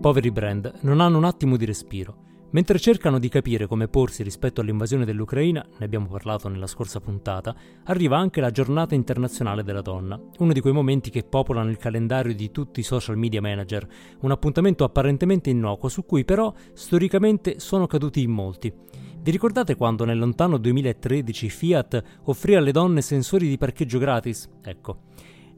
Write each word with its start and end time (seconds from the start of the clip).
Poveri 0.00 0.30
brand, 0.30 0.72
non 0.82 1.00
hanno 1.00 1.18
un 1.18 1.24
attimo 1.24 1.56
di 1.56 1.64
respiro. 1.64 2.26
Mentre 2.50 2.78
cercano 2.78 3.18
di 3.18 3.28
capire 3.28 3.66
come 3.66 3.88
porsi 3.88 4.22
rispetto 4.22 4.60
all'invasione 4.60 5.04
dell'Ucraina, 5.04 5.66
ne 5.76 5.84
abbiamo 5.84 6.06
parlato 6.06 6.48
nella 6.48 6.68
scorsa 6.68 7.00
puntata, 7.00 7.54
arriva 7.84 8.16
anche 8.16 8.40
la 8.40 8.52
giornata 8.52 8.94
internazionale 8.94 9.64
della 9.64 9.82
donna, 9.82 10.18
uno 10.38 10.52
di 10.52 10.60
quei 10.60 10.72
momenti 10.72 11.10
che 11.10 11.24
popolano 11.24 11.68
il 11.68 11.78
calendario 11.78 12.32
di 12.32 12.52
tutti 12.52 12.78
i 12.78 12.84
social 12.84 13.18
media 13.18 13.40
manager, 13.40 13.86
un 14.20 14.30
appuntamento 14.30 14.84
apparentemente 14.84 15.50
innocuo 15.50 15.88
su 15.88 16.06
cui 16.06 16.24
però 16.24 16.54
storicamente 16.74 17.58
sono 17.58 17.88
caduti 17.88 18.22
in 18.22 18.30
molti. 18.30 18.72
Vi 19.20 19.30
ricordate 19.32 19.74
quando 19.74 20.04
nel 20.04 20.18
lontano 20.18 20.58
2013 20.58 21.50
Fiat 21.50 22.02
offrì 22.26 22.54
alle 22.54 22.70
donne 22.70 23.02
sensori 23.02 23.48
di 23.48 23.58
parcheggio 23.58 23.98
gratis? 23.98 24.48
Ecco. 24.62 25.00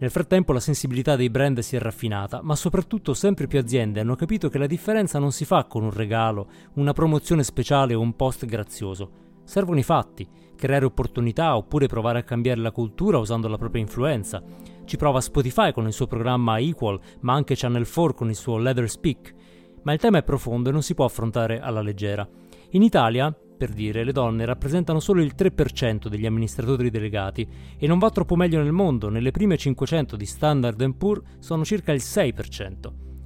Nel 0.01 0.11
frattempo 0.11 0.55
la 0.55 0.61
sensibilità 0.61 1.15
dei 1.15 1.29
brand 1.29 1.59
si 1.59 1.77
è 1.77 1.79
raffinata, 1.79 2.41
ma 2.43 2.57
soprattutto 2.57 3.13
sempre 3.13 3.47
più 3.47 3.59
aziende 3.59 4.01
hanno 4.01 4.15
capito 4.15 4.49
che 4.49 4.57
la 4.57 4.67
differenza 4.67 5.19
non 5.19 5.31
si 5.31 5.45
fa 5.45 5.65
con 5.65 5.83
un 5.83 5.91
regalo, 5.91 6.49
una 6.77 6.95
promozione 6.95 7.43
speciale 7.43 7.93
o 7.93 8.01
un 8.01 8.17
post 8.17 8.47
grazioso. 8.47 9.11
Servono 9.45 9.79
i 9.79 9.83
fatti, 9.83 10.27
creare 10.57 10.87
opportunità 10.87 11.55
oppure 11.55 11.87
provare 11.87 12.19
a 12.19 12.23
cambiare 12.23 12.63
la 12.63 12.71
cultura 12.71 13.19
usando 13.19 13.47
la 13.47 13.59
propria 13.59 13.83
influenza. 13.83 14.43
Ci 14.87 14.97
prova 14.97 15.21
Spotify 15.21 15.71
con 15.71 15.87
il 15.87 15.93
suo 15.93 16.07
programma 16.07 16.59
Equal, 16.59 16.99
ma 17.21 17.35
anche 17.35 17.55
Channel 17.55 17.87
4 17.87 18.15
con 18.15 18.31
il 18.31 18.37
suo 18.37 18.57
Leather 18.57 18.89
Speak. 18.89 19.35
Ma 19.83 19.93
il 19.93 20.01
tema 20.01 20.17
è 20.17 20.23
profondo 20.23 20.71
e 20.71 20.73
non 20.73 20.83
si 20.83 20.95
può 20.95 21.05
affrontare 21.05 21.61
alla 21.61 21.83
leggera. 21.83 22.27
In 22.71 22.81
Italia, 22.81 23.35
per 23.61 23.75
dire, 23.75 24.05
le 24.05 24.13
donne 24.13 24.47
rappresentano 24.47 25.01
solo 25.01 25.21
il 25.21 25.35
3% 25.37 26.09
degli 26.09 26.25
amministratori 26.25 26.89
delegati 26.89 27.47
e 27.77 27.87
non 27.87 27.99
va 27.99 28.09
troppo 28.09 28.35
meglio 28.35 28.63
nel 28.63 28.73
mondo, 28.73 29.11
nelle 29.11 29.33
prime 29.33 29.59
500 29.59 30.17
di 30.17 30.25
Standard 30.25 30.95
Poor 30.95 31.21
sono 31.41 31.63
circa 31.63 31.93
il 31.93 32.01
6%, 32.03 32.73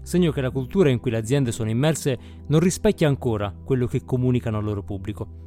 segno 0.02 0.32
che 0.32 0.40
la 0.40 0.50
cultura 0.50 0.90
in 0.90 0.98
cui 0.98 1.12
le 1.12 1.18
aziende 1.18 1.52
sono 1.52 1.70
immerse 1.70 2.18
non 2.48 2.58
rispecchia 2.58 3.06
ancora 3.06 3.54
quello 3.64 3.86
che 3.86 4.04
comunicano 4.04 4.58
al 4.58 4.64
loro 4.64 4.82
pubblico. 4.82 5.42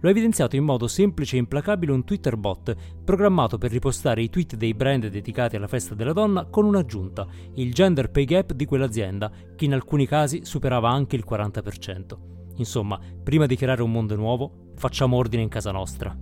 Lo 0.00 0.08
ha 0.08 0.10
evidenziato 0.10 0.54
in 0.54 0.64
modo 0.64 0.86
semplice 0.86 1.36
e 1.36 1.38
implacabile 1.38 1.92
un 1.92 2.04
Twitter 2.04 2.36
bot 2.36 2.76
programmato 3.06 3.56
per 3.56 3.70
ripostare 3.70 4.20
i 4.20 4.28
tweet 4.28 4.54
dei 4.56 4.74
brand 4.74 5.06
dedicati 5.06 5.56
alla 5.56 5.66
festa 5.66 5.94
della 5.94 6.12
donna 6.12 6.44
con 6.44 6.66
un'aggiunta, 6.66 7.26
il 7.54 7.72
gender 7.72 8.10
pay 8.10 8.26
gap 8.26 8.52
di 8.52 8.66
quell'azienda, 8.66 9.32
che 9.56 9.64
in 9.64 9.72
alcuni 9.72 10.06
casi 10.06 10.44
superava 10.44 10.90
anche 10.90 11.16
il 11.16 11.24
40%. 11.26 12.35
Insomma, 12.56 12.98
prima 13.22 13.46
di 13.46 13.56
creare 13.56 13.82
un 13.82 13.90
mondo 13.90 14.16
nuovo, 14.16 14.72
facciamo 14.76 15.16
ordine 15.16 15.42
in 15.42 15.48
casa 15.48 15.70
nostra. 15.70 16.16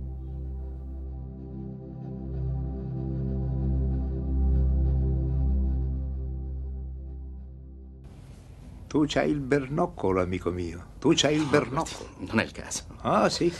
Tu 8.87 9.03
c'hai 9.07 9.29
il 9.29 9.41
bernoccolo, 9.41 10.21
amico 10.21 10.51
mio. 10.51 10.85
Tu 10.99 11.11
c'hai 11.15 11.35
il 11.35 11.41
No, 11.41 11.49
bernoccolo. 11.49 12.09
Non 12.19 12.39
è 12.39 12.43
il 12.43 12.51
caso. 12.51 12.83
Ah, 13.01 13.27
sì. 13.27 13.53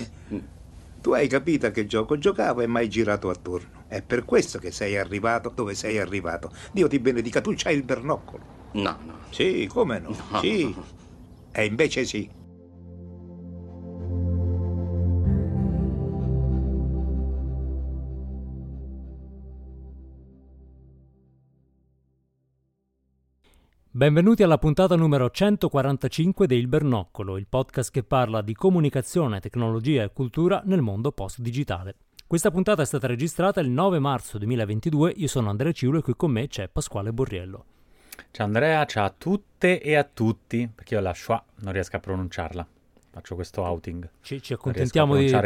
Tu 1.01 1.11
hai 1.11 1.27
capito 1.27 1.65
a 1.65 1.71
che 1.71 1.85
gioco 1.85 2.17
giocavo 2.17 2.61
e 2.61 2.67
mai 2.67 2.87
girato 2.87 3.29
attorno. 3.29 3.83
È 3.87 4.01
per 4.01 4.23
questo 4.23 4.59
che 4.59 4.71
sei 4.71 4.97
arrivato 4.97 5.51
dove 5.53 5.75
sei 5.75 5.99
arrivato. 5.99 6.51
Dio 6.71 6.87
ti 6.87 6.99
benedica, 6.99 7.41
tu 7.41 7.53
c'hai 7.53 7.75
il 7.75 7.83
bernoccolo. 7.83 8.43
No, 8.71 8.97
no. 9.05 9.13
Sì, 9.29 9.67
come 9.67 9.99
no? 9.99 10.15
No. 10.29 10.39
Sì. 10.39 10.73
E 11.51 11.65
invece 11.65 12.05
sì. 12.05 12.29
Benvenuti 23.95 24.43
alla 24.43 24.57
puntata 24.57 24.97
numero 24.97 25.29
145 25.29 26.47
di 26.47 26.57
Il 26.57 26.67
Bernoccolo, 26.67 27.37
il 27.37 27.47
podcast 27.47 27.91
che 27.91 28.03
parla 28.03 28.41
di 28.41 28.53
comunicazione, 28.53 29.39
tecnologia 29.39 30.03
e 30.03 30.11
cultura 30.11 30.61
nel 30.65 30.81
mondo 30.81 31.13
post-digitale. 31.13 31.95
Questa 32.27 32.51
puntata 32.51 32.81
è 32.81 32.85
stata 32.85 33.07
registrata 33.07 33.61
il 33.61 33.69
9 33.69 33.99
marzo 33.99 34.37
2022, 34.37 35.13
io 35.15 35.27
sono 35.29 35.49
Andrea 35.49 35.71
Ciulo 35.71 35.99
e 35.99 36.01
qui 36.01 36.13
con 36.17 36.29
me 36.29 36.49
c'è 36.49 36.67
Pasquale 36.67 37.13
Borriello. 37.13 37.65
Ciao 38.31 38.45
Andrea, 38.45 38.83
ciao 38.83 39.05
a 39.05 39.13
tutte 39.17 39.79
e 39.81 39.95
a 39.95 40.03
tutti, 40.03 40.69
perché 40.75 40.95
io 40.95 40.99
la 40.99 41.13
schwa 41.13 41.41
non 41.61 41.71
riesco 41.71 41.95
a 41.95 41.99
pronunciarla. 41.99 42.67
Faccio 43.11 43.35
questo 43.35 43.61
outing. 43.61 44.09
Ci, 44.19 44.41
ci 44.41 44.51
accontentiamo 44.51 45.15
di... 45.15 45.31
Ah, 45.31 45.39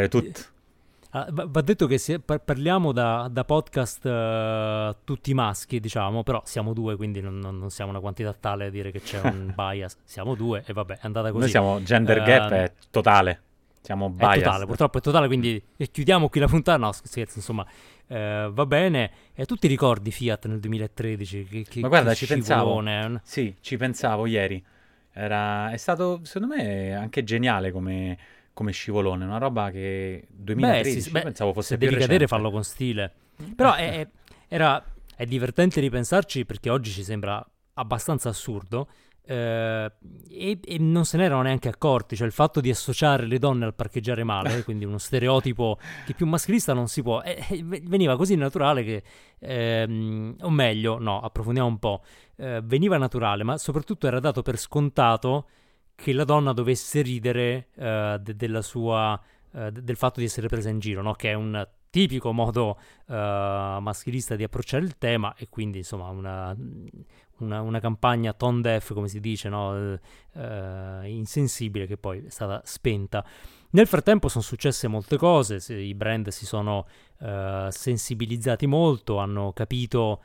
va, 1.10 1.46
va 1.48 1.60
detto 1.60 1.86
che 1.86 1.98
se- 1.98 2.20
par- 2.20 2.40
parliamo 2.44 2.92
da, 2.92 3.28
da 3.30 3.44
podcast 3.44 4.06
eh, 4.06 4.96
tutti 5.04 5.34
maschi, 5.34 5.80
diciamo, 5.80 6.22
però 6.22 6.40
siamo 6.44 6.72
due, 6.72 6.94
quindi 6.96 7.20
non, 7.20 7.38
non- 7.38 7.58
non 7.58 7.70
siamo 7.70 7.90
una 7.90 8.00
quantità 8.00 8.32
tale 8.32 8.66
a 8.66 8.70
dire 8.70 8.90
che 8.92 9.00
c'è 9.00 9.20
un 9.22 9.52
bias. 9.56 9.96
Siamo 10.04 10.34
due 10.34 10.62
e 10.66 10.72
vabbè, 10.72 10.94
è 10.94 11.00
andata 11.02 11.28
così. 11.28 11.40
Noi 11.40 11.48
siamo 11.50 11.82
gender 11.82 12.22
gap 12.22 12.50
Ehm, 12.52 12.58
è 12.58 12.72
totale. 12.90 13.42
Siamo 13.82 14.06
È 14.06 14.10
biased. 14.10 14.42
totale, 14.42 14.66
purtroppo 14.66 14.98
è 14.98 15.00
totale, 15.00 15.26
quindi 15.26 15.60
eh, 15.76 15.90
chiudiamo 15.90 16.28
qui 16.28 16.38
la 16.40 16.46
puntata. 16.46 16.76
No, 16.78 16.92
scherzo, 16.92 17.38
insomma, 17.38 17.66
eh, 18.06 18.48
va 18.52 18.66
bene. 18.66 19.10
E 19.34 19.46
tu 19.46 19.56
ti 19.56 19.66
ricordi 19.68 20.10
Fiat 20.12 20.46
nel 20.46 20.60
2013? 20.60 21.44
Che, 21.46 21.62
che- 21.68 21.80
Ma 21.80 21.88
guarda, 21.88 22.12
ci 22.14 22.26
pensavo. 22.26 22.80
eh? 22.86 23.20
Sì, 23.24 23.56
ci 23.60 23.76
pensavo 23.78 24.26
ieri. 24.26 24.62
Era... 25.12 25.70
È 25.70 25.76
stato, 25.78 26.20
secondo 26.24 26.54
me, 26.54 26.94
anche 26.94 27.24
geniale 27.24 27.72
come, 27.72 28.16
come 28.52 28.72
scivolone. 28.72 29.24
Una 29.24 29.38
roba 29.38 29.70
che 29.70 30.26
2013 30.30 30.94
Beh, 30.96 31.00
sì, 31.00 31.10
beh, 31.10 31.22
pensavo 31.22 31.52
fosse 31.52 31.68
se 31.68 31.76
più 31.78 31.86
devi 31.88 32.00
cadere, 32.00 32.24
recente. 32.24 32.42
fallo 32.42 32.50
con 32.50 32.64
stile. 32.64 33.12
Però 33.54 33.74
è, 33.74 34.00
è- 34.00 34.08
era, 34.48 34.84
è 35.16 35.24
divertente 35.26 35.80
ripensarci 35.80 36.44
perché 36.44 36.70
oggi 36.70 36.90
ci 36.90 37.02
sembra 37.02 37.44
abbastanza 37.74 38.28
assurdo. 38.28 38.88
eh, 39.22 39.90
e, 40.28 40.58
e 40.64 40.78
non 40.78 41.04
se 41.04 41.16
ne 41.16 41.24
erano 41.24 41.42
neanche 41.42 41.68
accorti, 41.68 42.16
cioè 42.16 42.26
il 42.26 42.32
fatto 42.32 42.60
di 42.60 42.68
associare 42.70 43.26
le 43.26 43.38
donne 43.38 43.64
al 43.64 43.74
parcheggiare 43.74 44.24
male, 44.24 44.62
quindi 44.64 44.84
uno 44.84 44.98
stereotipo 44.98 45.78
che 46.04 46.14
più 46.14 46.26
maschilista 46.26 46.72
non 46.72 46.88
si 46.88 47.00
può, 47.02 47.20
eh, 47.22 47.44
eh, 47.48 47.62
veniva 47.62 48.16
così 48.16 48.34
naturale 48.34 48.82
che, 48.82 49.02
ehm, 49.38 50.36
o 50.40 50.50
meglio, 50.50 50.98
no, 50.98 51.20
approfondiamo 51.20 51.68
un 51.68 51.78
po', 51.78 52.02
eh, 52.36 52.60
veniva 52.64 52.96
naturale, 52.96 53.44
ma 53.44 53.56
soprattutto 53.58 54.06
era 54.08 54.18
dato 54.20 54.42
per 54.42 54.58
scontato 54.58 55.46
che 56.00 56.14
la 56.14 56.24
donna 56.24 56.52
dovesse 56.52 57.02
ridere 57.02 57.68
eh, 57.76 58.18
de- 58.20 58.34
della 58.34 58.62
sua, 58.62 59.20
eh, 59.52 59.70
de- 59.70 59.84
del 59.84 59.96
fatto 59.96 60.20
di 60.20 60.26
essere 60.26 60.48
presa 60.48 60.70
in 60.70 60.78
giro, 60.78 61.02
no? 61.02 61.12
che 61.12 61.30
è 61.30 61.34
un 61.34 61.66
tipico 61.90 62.32
modo 62.32 62.78
eh, 63.06 63.12
maschilista 63.80 64.34
di 64.34 64.42
approcciare 64.42 64.82
il 64.84 64.96
tema 64.96 65.34
e 65.36 65.48
quindi 65.50 65.78
insomma 65.78 66.08
una, 66.08 66.56
una, 67.38 67.60
una 67.60 67.80
campagna 67.80 68.32
tone 68.32 68.62
deaf 68.62 68.94
come 68.94 69.08
si 69.08 69.20
dice, 69.20 69.50
no? 69.50 69.98
Eh, 70.32 71.00
insensibile 71.04 71.86
che 71.86 71.98
poi 71.98 72.24
è 72.24 72.30
stata 72.30 72.62
spenta. 72.64 73.22
Nel 73.72 73.86
frattempo 73.86 74.28
sono 74.28 74.42
successe 74.42 74.88
molte 74.88 75.18
cose, 75.18 75.60
se- 75.60 75.74
i 75.76 75.94
brand 75.94 76.28
si 76.28 76.46
sono 76.46 76.86
eh, 77.20 77.68
sensibilizzati 77.70 78.66
molto, 78.66 79.18
hanno 79.18 79.52
capito, 79.52 80.22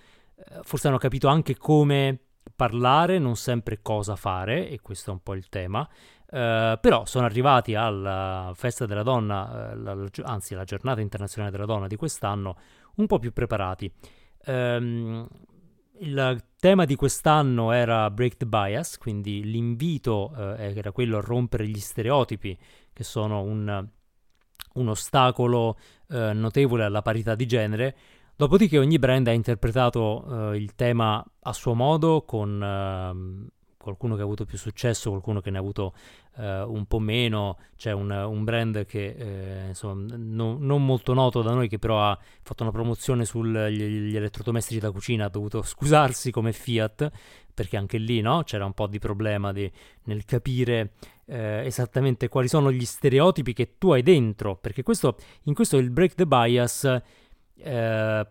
forse 0.61 0.87
hanno 0.87 0.97
capito 0.97 1.27
anche 1.27 1.57
come 1.57 2.19
parlare, 2.55 3.19
non 3.19 3.35
sempre 3.35 3.81
cosa 3.81 4.15
fare, 4.15 4.69
e 4.69 4.81
questo 4.81 5.11
è 5.11 5.13
un 5.13 5.21
po' 5.23 5.33
il 5.33 5.49
tema. 5.49 5.87
Eh, 6.27 6.77
però 6.81 7.05
sono 7.05 7.25
arrivati 7.25 7.75
alla 7.75 8.51
festa 8.55 8.85
della 8.85 9.03
donna, 9.03 9.71
eh, 9.71 9.75
la- 9.75 9.93
la- 9.93 10.09
anzi 10.23 10.53
alla 10.53 10.63
giornata 10.63 11.01
internazionale 11.01 11.51
della 11.51 11.65
donna 11.65 11.87
di 11.87 11.95
quest'anno, 11.95 12.57
un 12.95 13.07
po' 13.07 13.19
più 13.19 13.31
preparati. 13.31 13.91
Ehm, 14.45 15.27
il 15.99 16.43
tema 16.59 16.85
di 16.85 16.95
quest'anno 16.95 17.71
era 17.71 18.09
Break 18.09 18.37
the 18.37 18.45
Bias, 18.45 18.97
quindi 18.97 19.43
l'invito 19.43 20.33
eh, 20.35 20.73
era 20.75 20.91
quello 20.91 21.17
a 21.17 21.21
rompere 21.21 21.67
gli 21.67 21.79
stereotipi 21.79 22.57
che 22.91 23.03
sono 23.03 23.41
un, 23.41 23.87
un 24.73 24.87
ostacolo 24.87 25.77
eh, 26.09 26.33
notevole 26.33 26.83
alla 26.83 27.01
parità 27.01 27.35
di 27.35 27.45
genere. 27.45 27.95
Dopodiché 28.37 28.77
ogni 28.77 28.99
brand 28.99 29.27
ha 29.27 29.31
interpretato 29.31 30.51
eh, 30.51 30.57
il 30.57 30.75
tema 30.75 31.25
a 31.39 31.53
suo 31.53 31.73
modo, 31.73 32.23
con 32.23 32.61
ehm, 32.61 33.47
qualcuno 33.77 34.15
che 34.15 34.21
ha 34.21 34.23
avuto 34.25 34.43
più 34.43 34.57
successo, 34.57 35.09
qualcuno 35.09 35.39
che 35.39 35.51
ne 35.51 35.57
ha 35.57 35.61
avuto 35.61 35.93
eh, 36.35 36.61
un 36.63 36.85
po' 36.85 36.99
meno. 36.99 37.57
C'è 37.77 37.93
un, 37.93 38.11
un 38.11 38.43
brand 38.43 38.85
che 38.85 39.15
eh, 39.17 39.67
insomma, 39.67 40.15
non, 40.17 40.57
non 40.59 40.83
molto 40.83 41.13
noto 41.13 41.41
da 41.41 41.53
noi, 41.53 41.69
che 41.69 41.79
però 41.79 42.01
ha 42.01 42.19
fatto 42.41 42.63
una 42.63 42.73
promozione 42.73 43.23
sugli 43.23 44.15
elettrodomestici 44.15 44.81
da 44.81 44.91
cucina, 44.91 45.25
ha 45.25 45.29
dovuto 45.29 45.61
scusarsi 45.61 46.29
come 46.31 46.51
Fiat, 46.51 47.09
perché 47.53 47.77
anche 47.77 47.97
lì 47.97 48.19
no? 48.19 48.43
c'era 48.43 48.65
un 48.65 48.73
po' 48.73 48.87
di 48.87 48.99
problema 48.99 49.53
di- 49.53 49.71
nel 50.05 50.25
capire 50.25 50.91
eh, 51.27 51.63
esattamente 51.65 52.27
quali 52.27 52.49
sono 52.49 52.69
gli 52.69 52.83
stereotipi 52.83 53.53
che 53.53 53.77
tu 53.77 53.91
hai 53.91 54.03
dentro, 54.03 54.57
perché 54.57 54.83
questo, 54.83 55.15
in 55.43 55.53
questo 55.53 55.77
il 55.77 55.89
break 55.89 56.15
the 56.15 56.25
bias 56.25 57.01
eh, 57.57 58.27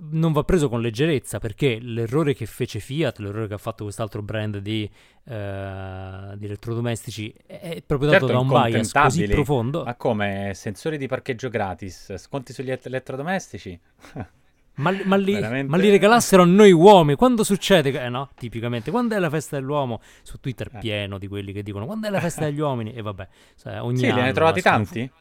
non 0.00 0.32
va 0.32 0.44
preso 0.44 0.68
con 0.68 0.80
leggerezza, 0.80 1.38
perché 1.38 1.78
l'errore 1.80 2.34
che 2.34 2.46
fece 2.46 2.80
Fiat, 2.80 3.18
l'errore 3.18 3.48
che 3.48 3.54
ha 3.54 3.58
fatto 3.58 3.84
quest'altro 3.84 4.22
brand 4.22 4.58
di, 4.58 4.88
eh, 5.24 6.32
di 6.36 6.44
elettrodomestici, 6.44 7.34
è 7.46 7.82
proprio 7.86 8.10
dato 8.10 8.26
Certo, 8.26 8.32
da 8.32 8.38
un 8.38 8.48
bias 8.48 8.92
così 8.92 9.24
profondo. 9.26 9.84
Ma 9.84 9.94
come? 9.94 10.52
Sensori 10.54 10.98
di 10.98 11.06
parcheggio 11.06 11.48
gratis, 11.48 12.14
sconti 12.16 12.52
sugli 12.52 12.70
et- 12.70 12.86
elettrodomestici? 12.86 13.78
Ma, 14.76 14.92
ma, 15.04 15.14
li, 15.14 15.34
Veramente... 15.34 15.70
ma, 15.70 15.76
li, 15.76 15.88
regalassero 15.88 16.42
a 16.42 16.46
noi 16.46 16.72
uomini. 16.72 17.16
Quando 17.16 17.44
succede? 17.44 17.90
Eh 17.90 18.08
no, 18.08 18.30
tipicamente. 18.34 18.90
Quando 18.90 19.14
è 19.14 19.20
la 19.20 19.30
festa 19.30 19.56
dell'uomo? 19.56 20.00
Su 20.22 20.40
Twitter 20.40 20.68
eh. 20.74 20.78
pieno 20.78 21.16
di 21.16 21.28
quelli 21.28 21.52
che 21.52 21.62
dicono 21.62 21.86
quando 21.86 22.08
è 22.08 22.10
la 22.10 22.18
festa 22.18 22.46
degli 22.46 22.58
uomini? 22.58 22.92
E 22.92 23.00
vabbè, 23.00 23.28
cioè, 23.56 23.80
ogni 23.80 23.98
sì, 23.98 24.06
anno. 24.06 24.14
Sì, 24.14 24.20
ne 24.20 24.26
hai 24.26 24.34
trovati 24.34 24.62
tanti? 24.62 25.12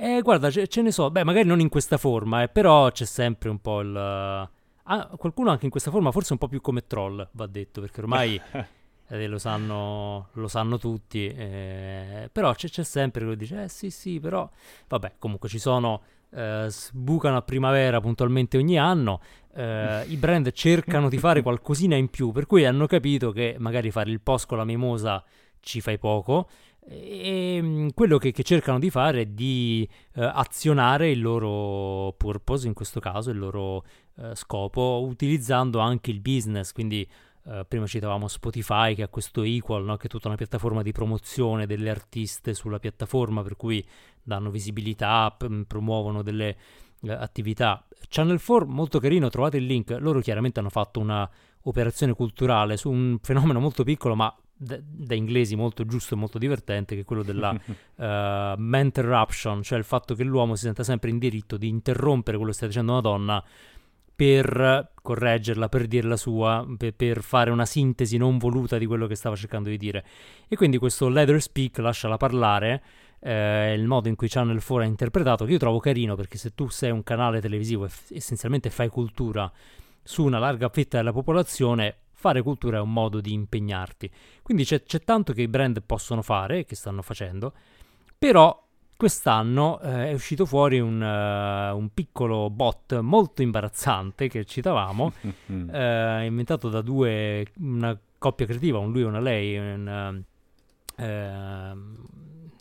Eh, 0.00 0.22
guarda, 0.22 0.48
ce, 0.48 0.68
ce, 0.68 0.80
ne 0.80 0.92
so. 0.92 1.10
Beh, 1.10 1.24
magari 1.24 1.44
non 1.44 1.58
in 1.58 1.68
questa 1.68 1.96
forma, 1.96 2.44
eh, 2.44 2.48
però 2.48 2.88
c'è 2.92 3.04
sempre 3.04 3.48
un 3.48 3.58
po' 3.58 3.80
il... 3.80 3.96
Ah, 3.96 5.06
qualcuno 5.18 5.50
anche 5.50 5.64
in 5.64 5.70
questa 5.72 5.90
forma, 5.90 6.12
forse 6.12 6.32
un 6.34 6.38
po' 6.38 6.46
più 6.46 6.60
come 6.60 6.86
troll, 6.86 7.28
va 7.32 7.46
detto, 7.46 7.80
perché 7.80 8.00
ormai... 8.00 8.40
eh, 9.08 9.26
lo, 9.26 9.38
sanno, 9.38 10.28
lo, 10.34 10.46
sanno, 10.46 10.78
tutti, 10.78 11.26
eh, 11.26 12.28
però 12.30 12.54
c'è, 12.54 12.68
c'è 12.68 12.84
sempre 12.84 13.22
quello 13.22 13.36
che 13.36 13.42
dice, 13.42 13.64
eh 13.64 13.68
sì 13.68 13.90
sì, 13.90 14.20
però 14.20 14.48
vabbè, 14.86 15.14
comunque 15.18 15.48
ci 15.48 15.58
sono 15.58 16.02
eh, 16.30 16.66
sbucano 16.68 17.36
a 17.36 17.42
primavera 17.42 18.00
puntualmente 18.00 18.56
ogni 18.56 18.78
anno. 18.78 19.20
Eh, 19.54 20.04
I 20.06 20.16
brand 20.16 20.50
cercano 20.52 21.08
di 21.08 21.18
fare 21.18 21.42
qualcosina 21.42 21.96
in 21.96 22.08
più, 22.08 22.32
per 22.32 22.46
cui 22.46 22.64
hanno 22.64 22.86
capito 22.86 23.32
che 23.32 23.56
magari 23.58 23.90
fare 23.90 24.10
il 24.10 24.20
post 24.20 24.46
con 24.46 24.58
la 24.58 24.64
mimosa 24.64 25.24
ci 25.60 25.80
fai 25.80 25.98
poco. 25.98 26.48
E 26.90 27.58
mm, 27.60 27.88
quello 27.94 28.16
che, 28.16 28.32
che, 28.32 28.42
cercano 28.42 28.78
di 28.78 28.88
fare 28.88 29.20
è 29.22 29.26
di 29.26 29.86
uh, 30.14 30.22
azionare 30.22 31.10
il 31.10 31.20
loro 31.20 32.14
purpose, 32.16 32.66
in 32.66 32.72
questo 32.72 32.98
caso 32.98 33.30
il 33.30 33.38
loro 33.38 33.84
uh, 34.14 34.34
scopo, 34.34 35.04
utilizzando 35.06 35.80
anche 35.80 36.10
il 36.10 36.20
business. 36.20 36.72
Quindi, 36.72 37.06
uh, 37.44 37.66
prima 37.68 37.86
citavamo 37.86 38.26
Spotify 38.26 38.94
che 38.94 39.02
ha 39.02 39.08
questo 39.08 39.42
Equal, 39.42 39.84
no? 39.84 39.96
che 39.98 40.06
è 40.06 40.08
tutta 40.08 40.28
una 40.28 40.38
piattaforma 40.38 40.80
di 40.80 40.92
promozione 40.92 41.66
delle 41.66 41.90
artiste 41.90 42.54
sulla 42.54 42.78
piattaforma, 42.78 43.42
per 43.42 43.56
cui 43.56 43.86
danno 44.22 44.50
visibilità, 44.50 45.30
p- 45.30 45.64
promuovono 45.66 46.22
delle 46.22 46.56
eh, 47.02 47.12
attività. 47.12 47.86
Channel 48.08 48.42
4, 48.42 48.66
molto 48.66 48.98
carino, 48.98 49.28
trovate 49.28 49.58
il 49.58 49.66
link. 49.66 49.94
Loro 50.00 50.20
chiaramente 50.20 50.58
hanno 50.58 50.70
fatto 50.70 51.00
una 51.00 51.28
operazione 51.64 52.14
culturale 52.14 52.78
su 52.78 52.90
un 52.90 53.18
fenomeno 53.20 53.60
molto 53.60 53.84
piccolo, 53.84 54.14
ma 54.14 54.34
da, 54.58 54.78
da 54.82 55.14
inglesi 55.14 55.54
molto 55.56 55.86
giusto 55.86 56.14
e 56.14 56.16
molto 56.16 56.38
divertente, 56.38 56.94
che 56.94 57.02
è 57.02 57.04
quello 57.04 57.22
della 57.22 57.50
uh, 57.96 58.76
interruption, 58.76 59.62
cioè 59.62 59.78
il 59.78 59.84
fatto 59.84 60.14
che 60.14 60.24
l'uomo 60.24 60.56
si 60.56 60.64
senta 60.64 60.82
sempre 60.82 61.10
in 61.10 61.18
diritto 61.18 61.56
di 61.56 61.68
interrompere 61.68 62.36
quello 62.36 62.50
che 62.50 62.58
sta 62.58 62.66
dicendo 62.66 62.92
una 62.92 63.00
donna 63.00 63.44
per 64.14 64.90
correggerla, 65.00 65.68
per 65.68 65.86
dirla 65.86 66.16
sua, 66.16 66.66
per, 66.76 66.92
per, 66.92 67.22
fare 67.22 67.50
una 67.50 67.64
sintesi 67.64 68.16
non 68.16 68.36
voluta 68.36 68.76
di 68.76 68.84
quello 68.84 69.06
che 69.06 69.14
stava 69.14 69.36
cercando 69.36 69.68
di 69.68 69.76
dire. 69.76 70.04
E 70.48 70.56
quindi 70.56 70.76
questo 70.78 71.08
leather 71.08 71.40
speak 71.40 71.78
lasciala 71.78 72.16
parlare 72.16 72.82
eh, 73.20 73.74
il 73.74 73.86
modo 73.86 74.08
in 74.08 74.16
cui 74.16 74.28
Channel 74.28 74.56
4 74.62 74.80
è 74.80 74.86
interpretato, 74.86 75.44
che 75.44 75.52
io 75.52 75.58
trovo 75.58 75.78
carino 75.78 76.16
perché 76.16 76.36
se 76.36 76.52
tu 76.52 76.68
sei 76.68 76.90
un 76.90 77.04
canale 77.04 77.40
televisivo 77.40 77.84
e 77.84 77.88
f- 77.88 78.10
essenzialmente 78.12 78.70
fai 78.70 78.88
cultura 78.88 79.50
su 80.02 80.24
una 80.24 80.40
larga 80.40 80.68
fetta 80.68 80.96
della 80.96 81.12
popolazione, 81.12 81.96
fare 82.18 82.42
cultura 82.42 82.78
è 82.78 82.80
un 82.80 82.92
modo 82.92 83.20
di 83.20 83.32
impegnarti. 83.32 84.10
Quindi 84.42 84.64
c'è, 84.64 84.82
c'è 84.82 85.02
tanto 85.02 85.32
che 85.32 85.42
i 85.42 85.48
brand 85.48 85.80
possono 85.86 86.20
fare, 86.20 86.64
che 86.64 86.74
stanno 86.74 87.00
facendo, 87.00 87.52
però 88.18 88.60
quest'anno 88.96 89.78
eh, 89.80 90.08
è 90.08 90.12
uscito 90.12 90.44
fuori 90.44 90.80
un, 90.80 91.00
uh, 91.00 91.76
un, 91.76 91.90
piccolo 91.94 92.50
bot 92.50 92.98
molto 92.98 93.42
imbarazzante 93.42 94.26
che 94.26 94.44
citavamo, 94.44 95.12
eh, 95.70 96.24
inventato 96.26 96.68
da 96.68 96.80
due, 96.80 97.46
una 97.58 97.96
coppia 98.18 98.46
creativa, 98.46 98.78
un 98.78 98.90
lui 98.90 99.02
e 99.02 99.04
una 99.04 99.20
lei, 99.20 99.56
un, 99.56 100.24
uh, 100.96 101.04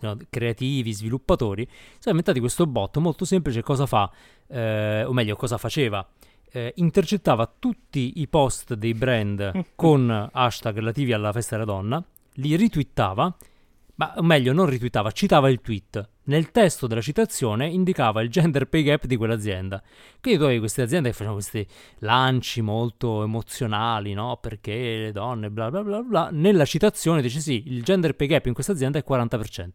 no, 0.01 0.17
creativi, 0.29 0.93
sviluppatori, 0.93 1.65
sono 1.65 2.09
inventati 2.09 2.39
questo 2.39 2.67
bot 2.67 2.97
molto 2.97 3.25
semplice. 3.25 3.63
Cosa 3.63 3.87
fa? 3.87 4.11
Eh, 4.45 5.03
o 5.03 5.13
meglio, 5.13 5.35
cosa 5.35 5.57
faceva? 5.57 6.07
Eh, 6.49 6.73
intercettava 6.77 7.51
tutti 7.59 8.13
i 8.21 8.27
post 8.27 8.73
dei 8.73 8.93
brand 8.93 9.65
con 9.75 10.29
hashtag 10.31 10.75
relativi 10.75 11.13
alla 11.13 11.31
festa 11.31 11.55
della 11.57 11.71
donna, 11.71 12.03
li 12.33 12.55
ritwittava 12.55 13.35
ma 13.97 14.13
meglio 14.21 14.53
non 14.53 14.67
ritweetava, 14.67 15.11
citava 15.11 15.49
il 15.49 15.59
tweet. 15.59 16.09
Nel 16.25 16.51
testo 16.51 16.87
della 16.87 17.01
citazione 17.01 17.67
indicava 17.67 18.21
il 18.21 18.29
gender 18.29 18.67
pay 18.67 18.83
gap 18.83 19.05
di 19.05 19.15
quell'azienda. 19.15 19.81
Quindi 20.21 20.39
tu 20.39 20.45
avevi 20.45 20.59
queste 20.59 20.83
aziende 20.83 21.09
che 21.09 21.13
facevano 21.13 21.39
questi 21.39 21.65
lanci 21.99 22.61
molto 22.61 23.23
emozionali, 23.23 24.13
no? 24.13 24.37
Perché 24.37 24.97
le 24.97 25.11
donne, 25.11 25.49
bla 25.49 25.71
bla 25.71 25.83
bla 25.83 26.01
bla. 26.01 26.29
Nella 26.31 26.65
citazione 26.65 27.21
dice 27.21 27.39
sì, 27.39 27.63
il 27.67 27.83
gender 27.83 28.15
pay 28.15 28.27
gap 28.27 28.45
in 28.45 28.53
questa 28.53 28.73
azienda 28.73 28.99
è 28.99 29.03
40%. 29.07 29.69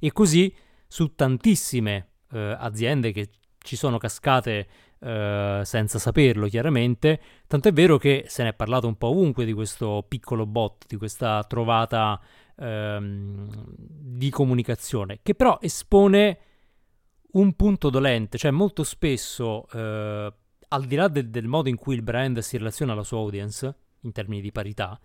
e 0.00 0.12
così 0.12 0.52
su 0.88 1.14
tantissime 1.14 2.08
eh, 2.32 2.56
aziende 2.58 3.12
che 3.12 3.28
ci 3.58 3.76
sono 3.76 3.98
cascate 3.98 4.66
eh, 4.98 5.60
senza 5.64 5.98
saperlo 5.98 6.48
chiaramente, 6.48 7.20
tanto 7.46 7.68
è 7.68 7.72
vero 7.72 7.98
che 7.98 8.24
se 8.28 8.42
ne 8.42 8.50
è 8.50 8.54
parlato 8.54 8.86
un 8.86 8.96
po' 8.96 9.08
ovunque 9.08 9.44
di 9.44 9.52
questo 9.52 10.04
piccolo 10.08 10.46
bot, 10.46 10.86
di 10.86 10.96
questa 10.96 11.44
trovata 11.44 12.20
ehm, 12.56 13.48
di 13.76 14.30
comunicazione, 14.30 15.20
che 15.22 15.34
però 15.34 15.58
espone 15.60 16.38
un 17.32 17.52
punto 17.54 17.90
dolente, 17.90 18.38
cioè 18.38 18.50
molto 18.50 18.82
spesso, 18.82 19.66
eh, 19.72 20.32
al 20.68 20.84
di 20.84 20.96
là 20.96 21.08
del, 21.08 21.28
del 21.28 21.46
modo 21.46 21.68
in 21.68 21.76
cui 21.76 21.94
il 21.94 22.02
brand 22.02 22.38
si 22.38 22.56
relaziona 22.56 22.92
alla 22.92 23.04
sua 23.04 23.18
audience, 23.18 23.74
in 24.00 24.12
termini 24.12 24.40
di 24.40 24.52
parità, 24.52 24.98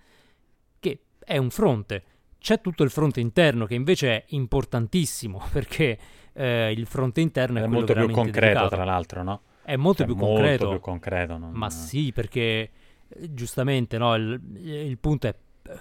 che 0.79 0.99
è 1.19 1.37
un 1.37 1.49
fronte. 1.49 2.03
C'è 2.39 2.61
tutto 2.61 2.83
il 2.83 2.89
fronte 2.89 3.19
interno 3.19 3.65
che 3.65 3.75
invece 3.75 4.09
è 4.09 4.23
importantissimo 4.29 5.43
perché 5.51 5.97
eh, 6.33 6.71
il 6.71 6.85
fronte 6.85 7.21
interno 7.21 7.59
è, 7.59 7.63
è 7.63 7.67
molto 7.67 7.93
più 7.93 8.09
concreto, 8.09 8.39
delicato. 8.39 8.69
tra 8.69 8.85
l'altro, 8.85 9.23
no? 9.23 9.41
È 9.71 9.77
molto 9.77 10.03
cioè, 10.03 10.05
più 10.07 10.15
molto 10.17 10.33
concreto. 10.33 10.69
più 10.69 10.79
concreto 10.81 11.37
non... 11.37 11.51
Ma 11.53 11.69
sì, 11.69 12.11
perché 12.11 12.69
eh, 13.07 13.33
giustamente 13.33 13.97
no, 13.97 14.13
il, 14.15 14.37
il 14.57 14.97
punto 14.97 15.27
è 15.27 15.35
eh, 15.63 15.79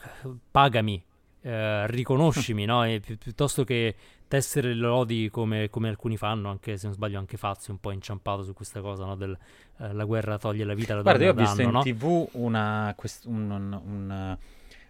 pagami 0.49 1.03
eh, 1.41 1.89
riconoscimi, 1.89 2.67
no? 2.67 2.85
E 2.85 3.01
pi- 3.01 3.17
piuttosto 3.17 3.65
che 3.65 3.97
tessere 4.29 4.69
le 4.69 4.81
lodi 4.81 5.29
come, 5.29 5.71
come, 5.71 5.89
alcuni 5.89 6.17
fanno, 6.17 6.51
anche 6.51 6.77
se 6.77 6.87
non 6.87 6.95
sbaglio 6.95 7.19
anche 7.19 7.37
Fazio 7.37 7.73
un 7.73 7.81
po' 7.81 7.91
inciampato 7.91 8.45
su 8.45 8.53
questa 8.53 8.81
cosa, 8.81 9.05
no? 9.05 9.17
Del, 9.17 9.37
eh, 9.79 9.93
la 9.93 10.05
guerra 10.05 10.39
toglie 10.39 10.63
la 10.63 10.75
vita 10.75 10.93
alla 10.93 11.03
Guarda, 11.03 11.25
io 11.25 11.31
ho 11.33 11.35
visto 11.35 11.63
in 11.63 11.71
no? 11.71 11.83
tv 11.83 12.29
una, 12.35 12.95
quest- 12.97 13.25
un, 13.25 13.51
un, 13.51 13.81
un, 13.85 14.39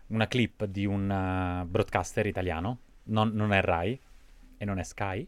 una 0.08 0.26
clip 0.26 0.66
di 0.66 0.84
un 0.84 1.04
uh, 1.08 1.66
broadcaster 1.66 2.26
italiano, 2.26 2.80
non, 3.04 3.30
non 3.32 3.54
è 3.54 3.62
Rai, 3.62 3.98
e 4.60 4.66
non 4.66 4.78
è 4.78 4.82
Sky, 4.82 5.26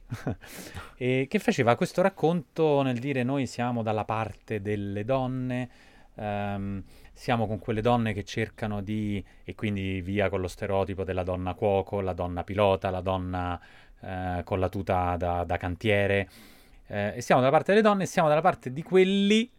e 0.99 1.27
che 1.27 1.39
faceva 1.39 1.75
questo 1.75 2.03
racconto 2.03 2.83
nel 2.83 2.99
dire 2.99 3.23
noi 3.23 3.47
siamo 3.47 3.83
dalla 3.83 4.05
parte 4.05 4.61
delle 4.61 5.07
donne, 5.07 5.71
um, 6.17 6.83
siamo 7.15 7.47
con 7.47 7.59
quelle 7.59 7.81
donne 7.81 8.13
che 8.13 8.25
cercano 8.25 8.83
di, 8.83 9.25
e 9.43 9.55
quindi 9.55 10.03
via 10.03 10.29
con 10.29 10.43
lo 10.43 10.49
stereotipo 10.49 11.03
della 11.03 11.23
donna 11.23 11.55
cuoco, 11.55 12.03
la 12.03 12.13
donna 12.13 12.45
pilota, 12.45 12.91
la 12.91 13.01
donna 13.01 13.59
eh, 14.01 14.43
con 14.45 14.61
la 14.61 14.69
tuta 14.69 15.17
da, 15.17 15.45
da 15.45 15.57
cantiere. 15.57 16.29
Eh, 16.87 17.15
e 17.17 17.21
siamo 17.23 17.41
dalla 17.41 17.53
parte 17.53 17.73
delle 17.73 17.83
donne 17.83 18.03
e 18.03 18.07
siamo 18.07 18.29
dalla 18.29 18.43
parte 18.43 18.71
di 18.71 18.83
quelli 18.83 19.51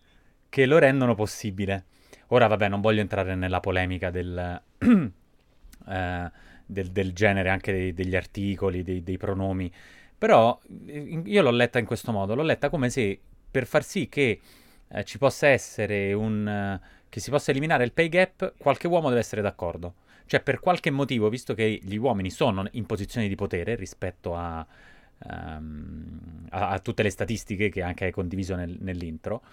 che 0.49 0.67
lo 0.67 0.77
rendono 0.77 1.15
possibile. 1.15 1.85
Ora, 2.27 2.45
vabbè, 2.45 2.67
non 2.67 2.79
voglio 2.79 3.01
entrare 3.01 3.33
nella 3.33 3.59
polemica 3.59 4.11
del, 4.11 4.61
eh, 5.87 6.31
del, 6.73 6.91
del 6.91 7.13
genere, 7.13 7.49
anche 7.49 7.71
dei, 7.71 7.93
degli 7.93 8.15
articoli, 8.15 8.83
dei, 8.83 9.01
dei 9.03 9.17
pronomi, 9.17 9.71
però 10.17 10.59
io 11.23 11.41
l'ho 11.41 11.51
letta 11.51 11.79
in 11.79 11.85
questo 11.85 12.11
modo, 12.11 12.35
l'ho 12.35 12.43
letta 12.43 12.69
come 12.69 12.89
se 12.89 13.17
per 13.49 13.65
far 13.65 13.83
sì 13.83 14.09
che 14.09 14.39
eh, 14.87 15.03
ci 15.05 15.17
possa 15.17 15.47
essere 15.47 16.11
un 16.13 16.79
che 17.13 17.19
si 17.19 17.29
possa 17.29 17.51
eliminare 17.51 17.83
il 17.83 17.91
pay 17.91 18.09
gap, 18.09 18.55
qualche 18.57 18.87
uomo 18.87 19.09
deve 19.09 19.19
essere 19.19 19.43
d'accordo. 19.43 19.93
Cioè, 20.25 20.41
per 20.41 20.59
qualche 20.59 20.89
motivo, 20.89 21.29
visto 21.29 21.53
che 21.53 21.79
gli 21.83 21.95
uomini 21.95 22.31
sono 22.31 22.65
in 22.71 22.87
posizioni 22.87 23.27
di 23.27 23.35
potere 23.35 23.75
rispetto 23.75 24.35
a, 24.35 24.65
um, 25.29 26.47
a, 26.49 26.69
a 26.69 26.79
tutte 26.79 27.03
le 27.03 27.11
statistiche 27.11 27.69
che 27.69 27.83
anche 27.83 28.05
hai 28.05 28.11
condiviso 28.11 28.55
nel, 28.55 28.77
nell'intro, 28.79 29.43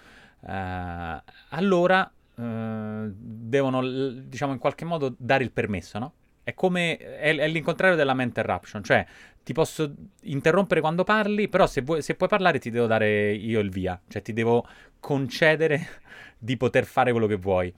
uh, 0.41 1.21
allora 1.51 2.11
uh, 2.35 3.13
devono, 3.13 3.87
diciamo, 4.23 4.53
in 4.53 4.59
qualche 4.59 4.87
modo 4.87 5.15
dare 5.19 5.45
il 5.45 5.53
permesso, 5.53 5.99
no? 5.99 6.13
È 6.43 6.55
come 6.55 6.97
è, 6.97 7.35
è 7.37 7.49
l'incontrario 7.49 7.97
della 7.97 8.15
ment 8.15 8.37
interruption, 8.37 8.83
cioè 8.83 9.07
ti 9.43 9.53
posso 9.53 9.93
interrompere 10.23 10.81
quando 10.81 11.05
parli, 11.05 11.49
però 11.49 11.67
se, 11.67 11.83
vuoi, 11.83 12.03
se 12.03 12.15
puoi 12.15 12.29
parlare 12.29 12.59
ti 12.59 12.71
devo 12.71 12.87
dare 12.87 13.33
io 13.33 13.61
il 13.61 13.71
via, 13.71 14.01
cioè 14.09 14.23
ti 14.23 14.33
devo 14.33 14.67
concedere 15.01 15.89
di 16.39 16.57
poter 16.57 16.85
fare 16.85 17.11
quello 17.11 17.27
che 17.27 17.37
vuoi. 17.37 17.73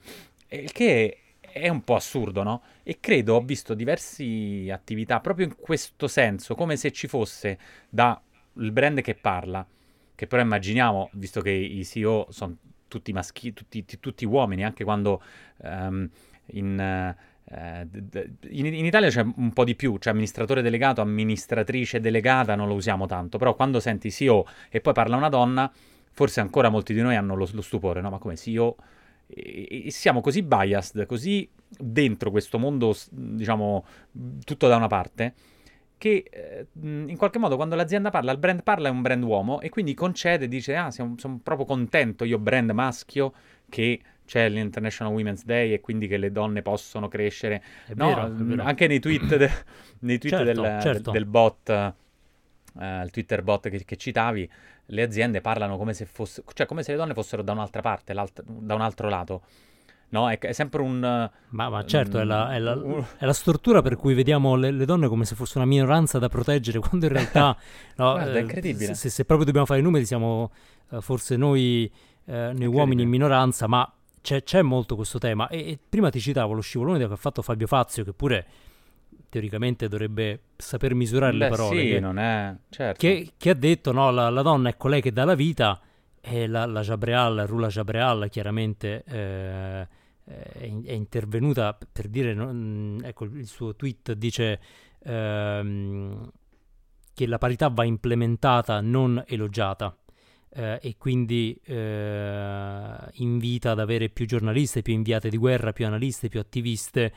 Il 0.49 0.71
che 0.71 1.17
è 1.41 1.67
un 1.69 1.83
po' 1.83 1.95
assurdo, 1.95 2.43
no? 2.43 2.63
E 2.83 2.97
credo, 2.99 3.35
ho 3.35 3.41
visto 3.41 3.73
diverse 3.73 4.71
attività 4.71 5.19
proprio 5.19 5.45
in 5.45 5.55
questo 5.55 6.07
senso, 6.07 6.55
come 6.55 6.75
se 6.77 6.91
ci 6.91 7.07
fosse 7.07 7.57
da 7.89 8.19
il 8.55 8.71
brand 8.71 9.01
che 9.01 9.15
parla, 9.15 9.65
che 10.15 10.27
però 10.27 10.41
immaginiamo, 10.41 11.09
visto 11.13 11.41
che 11.41 11.51
i 11.51 11.85
CEO 11.85 12.27
sono 12.29 12.57
tutti 12.87 13.11
maschi, 13.13 13.53
tutti, 13.53 13.85
tutti 13.99 14.25
uomini, 14.25 14.63
anche 14.63 14.83
quando 14.83 15.21
um, 15.57 16.07
in, 16.47 17.15
uh, 17.17 17.32
in, 17.51 18.65
in, 18.65 18.85
Italia 18.85 19.09
c'è 19.09 19.21
un 19.21 19.51
po' 19.51 19.63
di 19.63 19.75
più, 19.75 19.97
c'è 19.97 20.09
amministratore 20.09 20.61
delegato, 20.61 21.01
amministratrice 21.01 21.99
delegata, 21.99 22.55
non 22.55 22.67
lo 22.67 22.73
usiamo 22.73 23.05
tanto, 23.05 23.37
però 23.37 23.53
quando 23.55 23.79
senti 23.79 24.11
CEO 24.11 24.45
e 24.69 24.79
poi 24.81 24.93
parla 24.93 25.17
una 25.17 25.29
donna, 25.29 25.71
forse 26.11 26.39
ancora 26.39 26.69
molti 26.69 26.93
di 26.93 27.01
noi 27.01 27.15
hanno 27.15 27.35
lo, 27.35 27.47
lo 27.51 27.61
stupore, 27.61 28.01
no? 28.01 28.09
Ma 28.09 28.17
come. 28.17 28.35
E, 28.35 28.75
e 29.85 29.91
siamo 29.91 30.21
così 30.21 30.41
biased, 30.41 31.05
così 31.05 31.49
dentro 31.67 32.31
questo 32.31 32.57
mondo, 32.57 32.95
diciamo, 33.09 33.85
tutto 34.43 34.67
da 34.67 34.77
una 34.77 34.87
parte, 34.87 35.33
che 35.97 36.25
eh, 36.29 36.67
in 36.81 37.15
qualche 37.17 37.39
modo 37.39 37.55
quando 37.55 37.75
l'azienda 37.75 38.09
parla, 38.09 38.31
il 38.31 38.37
brand 38.37 38.63
parla 38.63 38.87
è 38.87 38.91
un 38.91 39.01
brand 39.01 39.23
uomo 39.23 39.61
e 39.61 39.69
quindi 39.69 39.93
concede, 39.93 40.47
dice, 40.47 40.75
ah, 40.75 40.91
sono 40.91 41.39
proprio 41.41 41.65
contento, 41.65 42.23
io 42.23 42.39
brand 42.39 42.71
maschio, 42.71 43.33
che 43.69 43.99
c'è 44.25 44.49
l'International 44.49 45.13
Women's 45.13 45.43
Day 45.43 45.73
e 45.73 45.81
quindi 45.81 46.07
che 46.07 46.17
le 46.17 46.31
donne 46.31 46.61
possono 46.61 47.07
crescere. 47.07 47.63
È 47.85 47.93
no, 47.95 48.07
vero, 48.07 48.29
vero. 48.31 48.63
anche 48.63 48.87
nei 48.87 48.99
tweet, 48.99 49.35
de- 49.35 49.51
nei 49.99 50.17
tweet 50.17 50.35
Certo, 50.35 50.61
del, 50.61 50.81
certo. 50.81 51.11
del 51.11 51.25
bot, 51.25 51.69
eh, 51.69 51.93
il 53.03 53.09
Twitter 53.11 53.43
bot 53.43 53.69
che, 53.69 53.83
che 53.83 53.95
citavi, 53.95 54.49
le 54.87 55.01
aziende 55.01 55.41
parlano 55.41 55.77
come 55.77 55.93
se 55.93 56.05
fosse, 56.05 56.43
cioè 56.53 56.65
come 56.65 56.83
se 56.83 56.91
le 56.91 56.97
donne 56.97 57.13
fossero 57.13 57.41
da 57.41 57.51
un'altra 57.51 57.81
parte, 57.81 58.13
da 58.13 58.73
un 58.75 58.81
altro 58.81 59.09
lato. 59.09 59.41
No, 60.09 60.29
è, 60.29 60.37
è 60.37 60.51
sempre 60.51 60.81
un... 60.83 60.99
Ma, 60.99 61.69
ma 61.69 61.85
certo, 61.85 62.19
è 62.19 62.23
la, 62.23 62.53
è, 62.53 62.59
la, 62.59 62.75
un- 62.75 63.03
è 63.17 63.25
la 63.25 63.33
stortura 63.33 63.81
per 63.81 63.95
cui 63.95 64.13
vediamo 64.13 64.55
le, 64.55 64.69
le 64.69 64.85
donne 64.85 65.07
come 65.07 65.25
se 65.25 65.33
fosse 65.33 65.57
una 65.57 65.65
minoranza 65.65 66.19
da 66.19 66.29
proteggere, 66.29 66.77
quando 66.87 67.07
in 67.07 67.13
realtà, 67.13 67.57
no, 67.95 68.11
Guarda, 68.11 68.33
è 68.33 68.35
eh, 68.35 68.39
incredibile. 68.41 68.93
Se, 68.93 69.09
se 69.09 69.25
proprio 69.25 69.45
dobbiamo 69.45 69.65
fare 69.65 69.79
i 69.79 69.83
numeri, 69.83 70.05
siamo 70.05 70.51
eh, 70.91 71.01
forse 71.01 71.35
noi, 71.35 71.91
eh, 72.25 72.51
noi 72.53 72.67
uomini 72.67 73.01
in 73.01 73.09
minoranza, 73.09 73.65
ma 73.65 73.91
c'è, 74.23 74.41
c'è 74.41 74.61
molto 74.61 74.95
questo 74.95 75.19
tema. 75.19 75.47
E, 75.49 75.57
e 75.71 75.79
prima 75.87 76.09
ti 76.09 76.19
citavo 76.19 76.53
lo 76.53 76.61
scivolone 76.61 76.97
che 76.97 77.11
ha 77.11 77.15
fatto 77.17 77.41
Fabio 77.41 77.67
Fazio, 77.67 78.03
che 78.05 78.13
pure 78.13 78.45
teoricamente 79.29 79.87
dovrebbe 79.87 80.39
saper 80.55 80.95
misurare 80.95 81.33
le 81.33 81.49
Beh, 81.49 81.49
parole. 81.49 81.81
sì, 81.81 81.87
che- 81.89 81.99
non 81.99 82.17
è... 82.17 82.55
Certo. 82.69 82.99
che, 82.99 83.33
che 83.37 83.49
ha 83.49 83.53
detto 83.53 83.91
no, 83.91 84.09
la, 84.11 84.29
la 84.29 84.41
donna 84.41 84.69
è 84.69 84.77
colei 84.77 85.01
che 85.01 85.11
dà 85.11 85.25
la 85.25 85.35
vita 85.35 85.79
e 86.21 86.47
la, 86.47 86.65
la 86.65 86.81
Jabreal, 86.81 87.43
Rula 87.45 87.67
Jabreal 87.67 88.29
chiaramente 88.29 89.03
eh, 89.05 89.87
è, 90.23 90.71
è 90.85 90.91
intervenuta 90.93 91.77
per 91.91 92.07
dire, 92.07 92.33
no, 92.33 92.49
mm, 92.53 92.99
ecco 93.03 93.25
il 93.25 93.47
suo 93.47 93.75
tweet 93.75 94.13
dice 94.13 94.59
ehm, 95.03 96.31
che 97.13 97.27
la 97.27 97.37
parità 97.37 97.67
va 97.67 97.83
implementata, 97.83 98.79
non 98.79 99.21
elogiata. 99.27 99.95
Eh, 100.55 100.79
e 100.81 100.95
quindi 100.97 101.59
eh, 101.63 102.95
invita 103.13 103.71
ad 103.71 103.79
avere 103.79 104.09
più 104.09 104.25
giornaliste, 104.25 104.81
più 104.81 104.93
inviate 104.93 105.29
di 105.29 105.37
guerra, 105.37 105.73
più 105.73 105.85
analiste, 105.85 106.29
più 106.29 106.39
attiviste, 106.39 107.13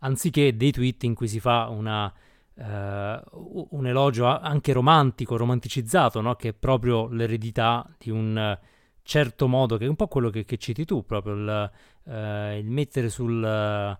anziché 0.00 0.56
dei 0.56 0.72
tweet 0.72 1.04
in 1.04 1.14
cui 1.14 1.28
si 1.28 1.38
fa 1.38 1.68
una, 1.68 2.12
eh, 2.54 3.22
un 3.70 3.86
elogio 3.86 4.26
anche 4.26 4.72
romantico, 4.72 5.36
romanticizzato, 5.36 6.20
no? 6.20 6.34
che 6.34 6.50
è 6.50 6.54
proprio 6.54 7.08
l'eredità 7.08 7.88
di 7.98 8.10
un 8.10 8.58
certo 9.02 9.48
modo, 9.48 9.76
che 9.76 9.84
è 9.84 9.88
un 9.88 9.96
po' 9.96 10.08
quello 10.08 10.30
che, 10.30 10.44
che 10.44 10.56
citi 10.56 10.84
tu, 10.84 11.04
proprio 11.04 11.34
il, 11.34 11.70
eh, 12.06 12.58
il 12.58 12.70
mettere 12.70 13.10
sul, 13.10 13.98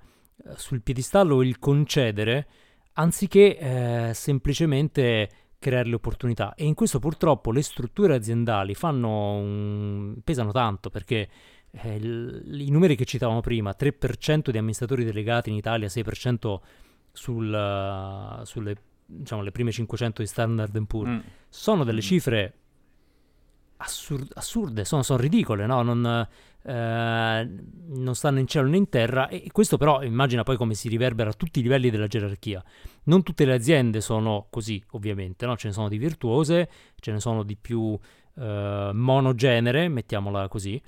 sul 0.54 0.82
piedistallo 0.82 1.42
il 1.42 1.58
concedere, 1.58 2.46
anziché 2.94 3.58
eh, 3.58 4.14
semplicemente 4.14 5.30
creare 5.58 5.88
le 5.88 5.96
opportunità. 5.96 6.54
E 6.54 6.64
in 6.64 6.74
questo 6.74 6.98
purtroppo 6.98 7.50
le 7.50 7.62
strutture 7.62 8.14
aziendali 8.14 8.74
fanno 8.74 9.32
un- 9.34 10.16
pesano 10.22 10.52
tanto 10.52 10.90
perché 10.90 11.28
eh, 11.70 11.96
il- 11.96 12.60
i 12.66 12.70
numeri 12.70 12.96
che 12.96 13.04
citavamo 13.04 13.40
prima, 13.40 13.74
3% 13.74 14.50
di 14.50 14.56
amministratori 14.56 15.04
delegati 15.04 15.50
in 15.50 15.56
Italia, 15.56 15.88
6% 15.88 16.62
sul, 17.12 17.52
eh, 17.52 18.46
sulle 18.46 18.76
diciamo, 19.04 19.42
le 19.42 19.50
prime 19.52 19.70
500 19.70 20.22
di 20.22 20.28
Standard 20.28 20.86
Poor's, 20.86 21.10
Mm. 21.10 21.18
sono 21.48 21.84
delle 21.84 21.98
Mm. 21.98 22.02
cifre 22.02 22.54
assur- 23.78 24.30
assurde, 24.34 24.84
sono, 24.84 25.02
sono 25.02 25.18
ridicole, 25.18 25.66
no? 25.66 25.82
non, 25.82 26.26
eh, 26.62 27.48
non 27.88 28.14
stanno 28.14 28.38
in 28.38 28.46
cielo 28.46 28.68
né 28.68 28.76
in 28.76 28.88
terra 28.88 29.28
e 29.28 29.48
questo 29.52 29.76
però 29.76 30.02
immagina 30.02 30.42
poi 30.42 30.56
come 30.56 30.74
si 30.74 30.88
riverbera 30.88 31.30
a 31.30 31.34
tutti 31.34 31.60
i 31.60 31.62
livelli 31.62 31.90
della 31.90 32.06
gerarchia. 32.06 32.62
Non 33.04 33.22
tutte 33.22 33.44
le 33.44 33.54
aziende 33.54 34.00
sono 34.00 34.46
così, 34.50 34.82
ovviamente, 34.92 35.46
no? 35.46 35.56
ce 35.56 35.68
ne 35.68 35.72
sono 35.72 35.88
di 35.88 35.98
virtuose, 35.98 36.68
ce 36.98 37.12
ne 37.12 37.20
sono 37.20 37.42
di 37.42 37.56
più 37.56 37.98
eh, 38.36 38.90
monogenere, 38.92 39.88
mettiamola 39.88 40.48
così, 40.48 40.80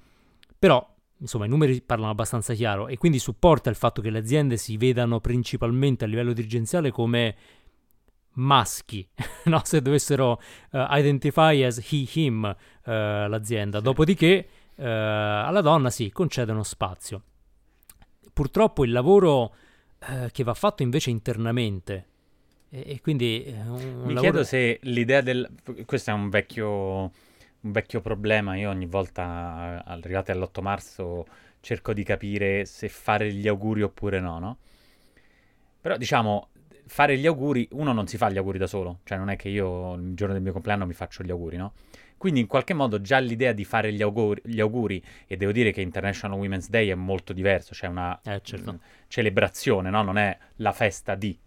però 0.58 0.86
insomma 1.20 1.44
i 1.44 1.48
numeri 1.48 1.82
parlano 1.82 2.10
abbastanza 2.10 2.54
chiaro 2.54 2.88
e 2.88 2.96
quindi 2.96 3.18
supporta 3.18 3.68
il 3.68 3.76
fatto 3.76 4.00
che 4.00 4.08
le 4.08 4.18
aziende 4.18 4.56
si 4.56 4.78
vedano 4.78 5.20
principalmente 5.20 6.04
a 6.04 6.08
livello 6.08 6.32
dirigenziale 6.32 6.90
come 6.90 7.36
maschi, 8.34 9.06
no? 9.46 9.60
se 9.64 9.82
dovessero 9.82 10.40
eh, 10.72 10.86
identify 10.90 11.62
as 11.62 11.78
he, 11.90 12.06
him 12.14 12.44
eh, 12.44 13.28
l'azienda, 13.28 13.80
dopodiché 13.80 14.48
eh, 14.74 14.84
alla 14.84 15.60
donna 15.60 15.90
sì, 15.90 16.10
concedono 16.10 16.62
spazio. 16.62 17.22
Purtroppo 18.32 18.84
il 18.84 18.92
lavoro 18.92 19.54
che 20.32 20.44
va 20.44 20.54
fatto 20.54 20.82
invece 20.82 21.10
internamente 21.10 22.10
e, 22.70 22.84
e 22.86 23.00
quindi 23.00 23.44
Mi 23.46 24.14
lavoro- 24.14 24.20
chiedo 24.20 24.44
se 24.44 24.78
l'idea 24.82 25.20
del... 25.20 25.48
Questo 25.84 26.10
è 26.10 26.12
un 26.14 26.30
vecchio, 26.30 26.68
un 26.68 27.72
vecchio 27.72 28.00
problema. 28.00 28.56
Io 28.56 28.70
ogni 28.70 28.86
volta, 28.86 29.82
arrivati 29.84 30.30
all'8 30.30 30.62
marzo, 30.62 31.26
cerco 31.60 31.92
di 31.92 32.04
capire 32.04 32.64
se 32.64 32.88
fare 32.88 33.32
gli 33.32 33.48
auguri 33.48 33.82
oppure 33.82 34.20
no, 34.20 34.38
no? 34.38 34.58
Però, 35.80 35.96
diciamo, 35.96 36.48
fare 36.90 37.16
gli 37.16 37.26
auguri... 37.26 37.68
Uno 37.70 37.92
non 37.92 38.08
si 38.08 38.16
fa 38.16 38.28
gli 38.30 38.36
auguri 38.36 38.58
da 38.58 38.66
solo. 38.66 38.98
Cioè, 39.04 39.16
non 39.16 39.30
è 39.30 39.36
che 39.36 39.48
io 39.48 39.94
il 39.94 40.14
giorno 40.14 40.34
del 40.34 40.42
mio 40.42 40.52
compleanno 40.52 40.84
mi 40.86 40.92
faccio 40.92 41.22
gli 41.22 41.30
auguri, 41.30 41.56
no? 41.56 41.72
Quindi, 42.18 42.40
in 42.40 42.48
qualche 42.48 42.74
modo, 42.74 43.00
già 43.00 43.18
l'idea 43.18 43.52
di 43.52 43.64
fare 43.64 43.92
gli 43.92 44.02
auguri, 44.02 44.42
gli 44.44 44.60
auguri 44.60 45.02
e 45.26 45.36
devo 45.36 45.52
dire 45.52 45.70
che 45.70 45.80
International 45.80 46.36
Women's 46.36 46.68
Day 46.68 46.88
è 46.88 46.94
molto 46.96 47.32
diverso. 47.32 47.74
C'è 47.74 47.86
una 47.86 48.20
Eh, 48.24 48.40
certo. 48.42 48.72
mm, 48.72 48.76
celebrazione, 49.06 49.88
no? 49.88 50.02
Non 50.02 50.18
è 50.18 50.36
la 50.56 50.72
festa 50.72 51.14
di... 51.14 51.38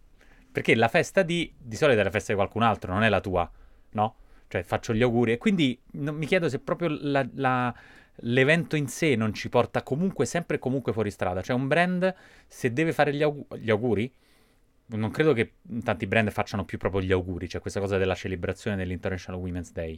Perché 0.51 0.75
la 0.75 0.87
festa 0.87 1.23
di, 1.23 1.51
di 1.57 1.75
solito 1.75 1.99
è 1.99 2.03
la 2.03 2.09
festa 2.09 2.31
di 2.31 2.37
qualcun 2.37 2.61
altro, 2.63 2.93
non 2.93 3.03
è 3.03 3.09
la 3.09 3.19
tua, 3.19 3.49
no? 3.91 4.15
Cioè 4.47 4.63
faccio 4.63 4.93
gli 4.93 5.01
auguri 5.01 5.33
e 5.33 5.37
quindi 5.37 5.77
non- 5.93 6.15
mi 6.15 6.25
chiedo 6.25 6.47
se 6.47 6.59
proprio 6.59 6.87
la- 7.01 7.27
la- 7.35 7.73
l'evento 8.17 8.75
in 8.75 8.87
sé 8.87 9.15
non 9.15 9.33
ci 9.33 9.49
porta 9.49 9.81
comunque, 9.83 10.25
sempre 10.25 10.55
e 10.55 10.59
comunque 10.59 10.93
fuori 10.93 11.11
strada. 11.11 11.41
Cioè 11.41 11.55
un 11.55 11.67
brand, 11.67 12.13
se 12.47 12.71
deve 12.71 12.93
fare 12.93 13.13
gli, 13.13 13.23
augu- 13.23 13.57
gli 13.57 13.69
auguri, 13.71 14.11
non 14.87 15.11
credo 15.11 15.33
che 15.33 15.53
tanti 15.83 16.05
brand 16.07 16.29
facciano 16.31 16.65
più 16.65 16.77
proprio 16.77 17.01
gli 17.01 17.11
auguri, 17.11 17.47
cioè 17.49 17.61
questa 17.61 17.79
cosa 17.79 17.97
della 17.97 18.15
celebrazione 18.15 18.75
dell'International 18.77 19.39
Women's 19.41 19.71
Day. 19.71 19.93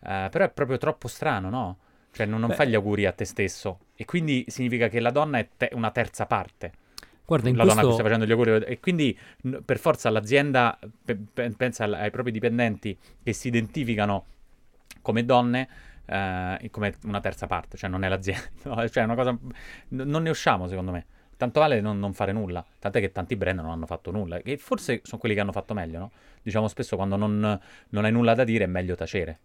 Eh, 0.00 0.28
però 0.30 0.44
è 0.44 0.50
proprio 0.50 0.78
troppo 0.78 1.08
strano, 1.08 1.50
no? 1.50 1.78
Cioè 2.12 2.26
non, 2.26 2.40
non 2.40 2.52
fai 2.52 2.68
gli 2.68 2.74
auguri 2.74 3.06
a 3.06 3.12
te 3.12 3.24
stesso 3.24 3.80
e 3.94 4.04
quindi 4.06 4.44
significa 4.48 4.88
che 4.88 5.00
la 5.00 5.10
donna 5.10 5.38
è 5.38 5.48
te- 5.56 5.70
una 5.74 5.90
terza 5.90 6.24
parte 6.26 6.72
Guarda, 7.24 7.48
in 7.48 7.56
la 7.56 7.64
donna 7.64 7.80
a 7.80 7.84
cui 7.84 7.92
questo... 7.92 7.94
sta 7.94 8.02
facendo 8.02 8.24
gli 8.24 8.30
auguri 8.30 8.64
e 8.64 8.80
quindi 8.80 9.16
n- 9.42 9.60
per 9.64 9.78
forza 9.78 10.08
l'azienda 10.10 10.78
pe- 11.04 11.16
pe- 11.16 11.50
pensa 11.50 11.84
al- 11.84 11.94
ai 11.94 12.10
propri 12.10 12.30
dipendenti 12.32 12.96
che 13.22 13.32
si 13.32 13.48
identificano 13.48 14.24
come 15.02 15.24
donne 15.24 15.68
eh, 16.06 16.68
come 16.70 16.94
una 17.04 17.20
terza 17.20 17.46
parte, 17.46 17.76
cioè 17.76 17.90
non 17.90 18.04
è 18.04 18.08
l'azienda, 18.08 18.46
no, 18.64 18.88
cioè 18.88 19.02
è 19.02 19.06
una 19.06 19.14
cosa 19.16 19.32
n- 19.32 19.50
non 19.88 20.22
ne 20.22 20.30
usciamo 20.30 20.68
secondo 20.68 20.92
me. 20.92 21.06
Tanto 21.36 21.60
vale 21.60 21.80
non, 21.80 21.98
non 21.98 22.14
fare 22.14 22.32
nulla, 22.32 22.64
tant'è 22.78 23.00
che 23.00 23.12
tanti 23.12 23.36
brand 23.36 23.60
non 23.60 23.70
hanno 23.70 23.86
fatto 23.86 24.10
nulla, 24.10 24.38
e 24.38 24.56
forse 24.56 25.00
sono 25.04 25.20
quelli 25.20 25.34
che 25.34 25.40
hanno 25.42 25.52
fatto 25.52 25.74
meglio, 25.74 25.98
no? 25.98 26.10
Diciamo 26.42 26.68
spesso 26.68 26.96
quando 26.96 27.16
non, 27.16 27.60
non 27.90 28.04
hai 28.04 28.12
nulla 28.12 28.34
da 28.34 28.44
dire 28.44 28.64
è 28.64 28.66
meglio 28.66 28.94
tacere. 28.94 29.38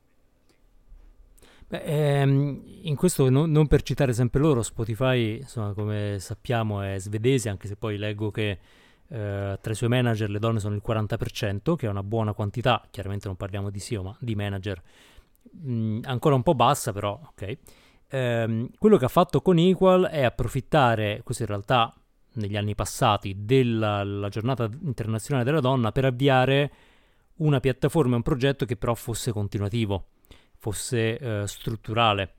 Beh, 1.67 1.83
ehm, 1.83 2.62
in 2.83 2.95
questo 2.95 3.29
no- 3.29 3.45
non 3.45 3.67
per 3.67 3.81
citare 3.81 4.13
sempre 4.13 4.41
loro, 4.41 4.62
Spotify, 4.62 5.38
insomma, 5.38 5.74
come 5.74 6.17
sappiamo 6.19 6.81
è 6.81 7.00
svedese, 7.00 7.50
anche 7.50 7.67
se 7.67 7.75
poi 7.77 7.98
leggo 7.98 8.29
che 8.31 8.60
eh, 9.07 9.57
tra 9.62 9.71
i 9.71 9.75
suoi 9.75 9.89
manager 9.89 10.29
le 10.29 10.39
donne 10.39 10.60
sono 10.60 10.75
il 10.75 10.81
40%, 10.81 11.75
che 11.75 11.86
è 11.88 11.89
una 11.89 12.03
buona 12.03 12.33
quantità, 12.33 12.86
chiaramente 12.91 13.27
non 13.27 13.38
parliamo 13.38 13.69
di 13.69 13.79
CEO, 13.79 14.03
ma 14.03 14.15
di 14.19 14.36
manager, 14.36 14.81
Mm, 15.67 16.01
ancora 16.05 16.36
un 16.36 16.43
po' 16.43 16.55
bassa, 16.55 16.93
però 16.93 17.19
ok. 17.31 17.57
Ehm, 18.11 18.69
quello 18.77 18.97
che 18.97 19.05
ha 19.05 19.09
fatto 19.09 19.41
con 19.41 19.57
Equal 19.57 20.05
è 20.05 20.23
approfittare, 20.23 21.21
questo 21.23 21.43
in 21.43 21.49
realtà 21.49 21.93
negli 22.33 22.57
anni 22.57 22.75
passati, 22.75 23.45
della 23.45 24.03
la 24.03 24.29
giornata 24.29 24.69
internazionale 24.83 25.45
della 25.45 25.59
donna 25.59 25.91
per 25.91 26.05
avviare 26.05 26.71
una 27.37 27.59
piattaforma 27.59 28.15
un 28.15 28.21
progetto 28.21 28.65
che 28.65 28.77
però 28.77 28.93
fosse 28.93 29.31
continuativo 29.31 30.05
fosse 30.61 31.17
eh, 31.17 31.47
strutturale. 31.47 32.35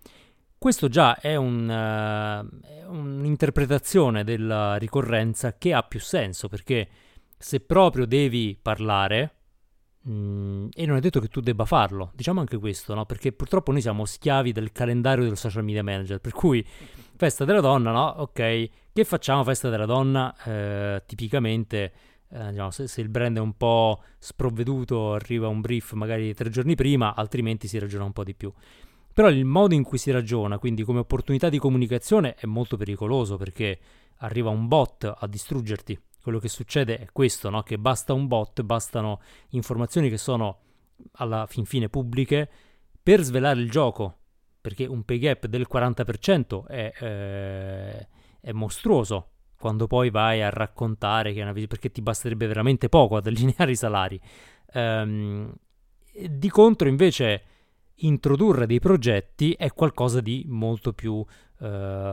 Questo 0.57 0.89
già 0.89 1.19
è, 1.19 1.35
un, 1.35 1.69
è 1.69 2.85
un'interpretazione 2.85 4.23
della 4.23 4.77
ricorrenza 4.77 5.59
che 5.59 5.75
ha 5.75 5.83
più 5.83 5.99
senso, 5.99 6.49
perché 6.49 6.89
se 7.37 7.59
proprio 7.59 8.07
devi 8.07 8.57
parlare, 8.63 9.39
mm, 10.09 10.69
e 10.75 10.87
non 10.87 10.97
è 10.97 11.01
detto 11.01 11.21
che 11.21 11.29
tu 11.29 11.41
debba 11.41 11.65
farlo, 11.65 12.13
diciamo 12.15 12.41
anche 12.41 12.59
questo, 12.59 12.95
no? 12.95 13.05
perché 13.07 13.33
purtroppo 13.33 13.73
noi 13.73 13.81
siamo 13.81 14.05
schiavi 14.05 14.53
del 14.53 14.73
calendario 14.73 15.25
del 15.25 15.37
social 15.37 15.65
media 15.65 15.83
manager, 15.83 16.21
per 16.21 16.33
cui 16.33 16.65
festa 17.17 17.45
della 17.45 17.61
donna, 17.61 17.93
no? 17.93 18.07
Ok, 18.19 18.69
che 18.93 19.05
facciamo 19.05 19.45
festa 19.45 19.69
della 19.69 19.87
donna? 19.87 20.35
Eh, 20.45 21.03
tipicamente 21.07 21.93
eh, 22.33 22.51
diciamo, 22.51 22.71
se, 22.71 22.89
se 22.89 23.01
il 23.01 23.09
brand 23.09 23.37
è 23.37 23.41
un 23.41 23.57
po' 23.57 24.03
sprovveduto, 24.19 25.15
arriva 25.15 25.49
un 25.49 25.61
brief 25.61 25.93
magari 25.93 26.35
tre 26.35 26.49
giorni 26.49 26.75
prima, 26.75 27.15
altrimenti 27.15 27.69
si 27.69 27.79
ragiona 27.79 28.05
un 28.05 28.13
po' 28.13 28.25
di 28.25 28.35
più. 28.35 28.53
Però 29.13 29.29
il 29.29 29.45
modo 29.45 29.75
in 29.75 29.83
cui 29.83 29.99
si 29.99 30.11
ragiona, 30.11 30.59
quindi 30.59 30.83
come 30.83 31.01
opportunità 31.01 31.51
di 31.51 31.59
comunicazione, 31.59 32.35
è 32.35 32.47
molto 32.47 32.79
pericoloso 32.79 33.37
perché 33.37 33.79
arriva 34.19 34.49
un 34.49 34.67
bot 34.67 35.13
a 35.15 35.27
distruggerti. 35.27 35.99
Quello 36.23 36.39
che 36.39 36.49
succede 36.49 36.99
è 36.99 37.07
questo, 37.13 37.51
no? 37.51 37.63
che 37.63 37.79
basta 37.79 38.13
un 38.13 38.29
bot, 38.29 38.63
bastano 38.63 39.21
informazioni 39.51 40.09
che 40.09 40.19
sono 40.19 40.59
alla 41.15 41.47
fin 41.47 41.65
fine 41.65 41.89
pubbliche 41.89 42.49
per 43.03 43.23
svelare 43.23 43.61
il 43.61 43.69
gioco, 43.69 44.19
perché 44.61 44.87
un 44.87 45.05
pay 45.05 45.19
gap 45.19 45.47
del 45.47 45.67
40% 45.71 46.67
è, 46.67 46.93
eh, 47.01 48.09
è 48.41 48.53
mostruoso 48.53 49.31
quando 49.59 49.87
poi 49.87 50.11
vai 50.11 50.43
a 50.43 50.51
raccontare 50.51 51.33
che 51.33 51.41
è 51.41 51.43
una 51.43 51.53
perché 51.53 51.93
ti 51.93 52.03
basterebbe 52.03 52.47
veramente 52.47 52.89
poco 52.89 53.17
ad 53.17 53.27
allineare 53.27 53.71
i 53.71 53.77
salari. 53.77 54.21
Um, 54.75 55.53
di 56.13 56.49
contro, 56.51 56.89
invece, 56.89 57.43
introdurre 57.97 58.67
dei 58.67 58.81
progetti 58.81 59.53
è 59.53 59.73
qualcosa 59.73 60.21
di 60.21 60.45
molto 60.49 60.93
più, 60.93 61.15
uh, 61.15 61.27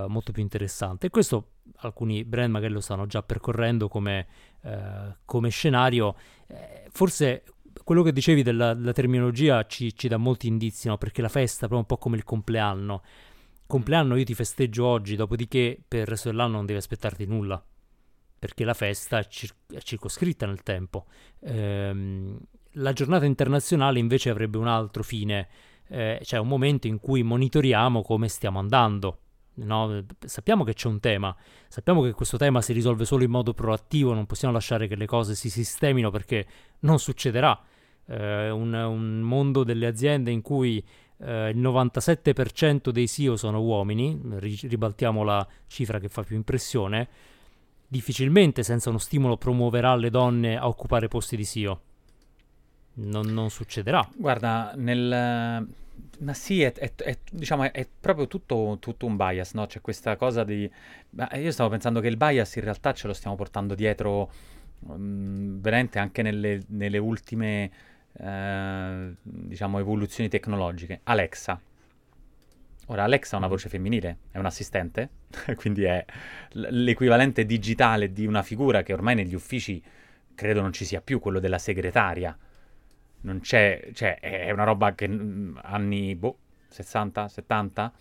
molto 0.08 0.32
più 0.32 0.42
interessante. 0.42 1.08
E 1.08 1.10
questo 1.10 1.52
alcuni 1.78 2.24
brand 2.26 2.52
magari 2.52 2.74
lo 2.74 2.80
stanno 2.80 3.06
già 3.06 3.24
percorrendo 3.24 3.88
come, 3.88 4.28
uh, 4.62 5.16
come 5.26 5.50
scenario. 5.50 6.16
Eh, 6.48 6.88
forse 6.92 7.44
quello 7.84 8.04
che 8.04 8.12
dicevi 8.12 8.44
della, 8.44 8.74
della 8.74 8.94
terminologia 8.94 9.66
ci, 9.66 9.96
ci, 9.96 10.08
dà 10.08 10.18
molti 10.18 10.48
indizi, 10.48 10.88
no? 10.88 10.98
perché 10.98 11.22
la 11.22 11.30
festa 11.30 11.66
è 11.66 11.70
proprio 11.70 11.80
un 11.80 11.86
po' 11.86 11.98
come 11.98 12.18
il 12.18 12.24
compleanno. 12.24 13.02
Compleanno 13.66 14.16
io 14.16 14.24
ti 14.24 14.34
festeggio 14.34 14.86
oggi, 14.86 15.16
dopodiché 15.16 15.80
per 15.88 16.02
il 16.02 16.06
resto 16.08 16.30
dell'anno 16.30 16.58
non 16.58 16.66
devi 16.66 16.80
aspettarti 16.80 17.26
nulla, 17.26 17.64
perché 18.38 18.64
la 18.64 18.74
festa 18.74 19.20
è, 19.20 19.28
cir- 19.28 19.56
è 19.74 19.80
circoscritta 19.80 20.46
nel 20.46 20.64
tempo. 20.64 21.06
Ehm, 21.42 22.40
la 22.74 22.94
giornata 22.94 23.26
internazionale 23.26 24.00
invece 24.00 24.30
avrebbe 24.30 24.58
un 24.58 24.68
altro 24.68 25.04
fine, 25.04 25.48
eh, 25.90 26.20
cioè 26.24 26.40
un 26.40 26.48
momento 26.48 26.88
in 26.88 27.00
cui 27.00 27.24
monitoriamo 27.24 28.02
come 28.02 28.28
stiamo 28.28 28.60
andando. 28.60 29.20
No? 29.56 30.06
Sappiamo 30.26 30.64
che 30.64 30.74
c'è 30.74 30.88
un 30.88 31.00
tema, 31.00 31.36
sappiamo 31.68 32.02
che 32.02 32.14
questo 32.14 32.38
tema 32.38 32.62
si 32.62 32.72
risolve 32.72 33.04
solo 33.04 33.24
in 33.24 33.32
modo 33.32 33.54
proattivo, 33.54 34.14
non 34.14 34.26
possiamo 34.26 34.54
lasciare 34.54 34.88
che 34.88 34.96
le 34.96 35.06
cose 35.06 35.36
si 35.36 35.50
sistemino 35.50 36.10
perché 36.12 36.46
non 36.80 37.00
succederà. 37.00 37.60
Eh, 38.06 38.50
un, 38.50 38.74
un, 38.74 39.20
mondo 39.20 39.64
delle 39.64 39.86
aziende 39.86 40.32
in 40.32 40.42
cui 40.42 40.84
eh, 41.18 41.50
il 41.50 41.60
97% 41.60 42.90
dei 42.90 43.08
CEO 43.08 43.36
sono 43.36 43.62
uomini, 43.62 44.20
ribaltiamo 44.38 45.24
la 45.24 45.46
cifra 45.68 46.00
che 46.00 46.08
fa 46.08 46.24
più 46.24 46.36
impressione, 46.36 47.08
difficilmente 47.88 48.64
senza 48.64 48.90
uno 48.90 48.98
stimolo 48.98 49.38
promuoverà 49.38 49.96
le 49.96 50.10
donne 50.10 50.58
a 50.58 50.68
occupare 50.68 51.08
posti 51.08 51.36
di 51.36 51.46
CEO. 51.46 51.82
Non, 53.02 53.28
non 53.28 53.50
succederà. 53.50 54.08
Guarda, 54.16 54.74
nel 54.76 55.68
ma 56.20 56.34
sì, 56.34 56.62
è, 56.62 56.74
è, 56.74 56.94
è, 56.96 57.18
diciamo, 57.32 57.72
è 57.72 57.88
proprio 58.00 58.28
tutto, 58.28 58.78
tutto, 58.80 59.06
un 59.06 59.16
bias, 59.16 59.54
no? 59.54 59.66
C'è 59.68 59.80
questa 59.82 60.16
cosa 60.18 60.44
di... 60.44 60.70
io 61.36 61.52
stavo 61.52 61.70
pensando 61.70 62.02
che 62.02 62.08
il 62.08 62.18
bias 62.18 62.56
in 62.56 62.64
realtà 62.64 62.94
ce 62.94 63.08
lo 63.08 63.14
stiamo 63.14 63.36
portando 63.36 63.74
dietro 63.74 64.30
um, 64.82 65.60
veramente 65.62 65.98
anche 66.00 66.22
nelle, 66.22 66.62
nelle 66.68 66.98
ultime, 66.98 67.72
eh, 68.18 69.14
diciamo, 69.22 69.80
evoluzioni 69.80 70.30
tecnologiche. 70.30 71.02
Alexa. 71.04 71.60
Ora, 72.88 73.04
Alexa 73.04 73.36
ha 73.36 73.40
una 73.40 73.48
voce 73.48 73.70
femminile, 73.70 74.18
è 74.32 74.40
un 74.40 74.46
assistente, 74.46 75.10
quindi 75.56 75.84
è 75.84 76.04
l'equivalente 76.52 77.46
digitale 77.46 78.12
di 78.12 78.26
una 78.26 78.42
figura 78.42 78.84
che 78.84 78.94
ormai 78.94 79.16
negli 79.16 79.36
uffici 79.36 79.82
credo 80.36 80.62
non 80.62 80.74
ci 80.74 80.86
sia 80.86 81.00
più, 81.02 81.20
quello 81.20 81.40
della 81.40 81.60
segretaria 81.60 82.38
non 83.22 83.40
c'è, 83.40 83.90
cioè 83.94 84.20
è 84.20 84.52
una 84.52 84.64
roba 84.64 84.94
che 84.94 85.08
mm, 85.08 85.58
anni, 85.62 86.16
boh, 86.16 86.38
60, 86.70 87.28
70, 87.28 87.94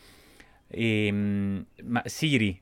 e, 0.68 1.10
ma 1.12 2.02
Siri, 2.04 2.60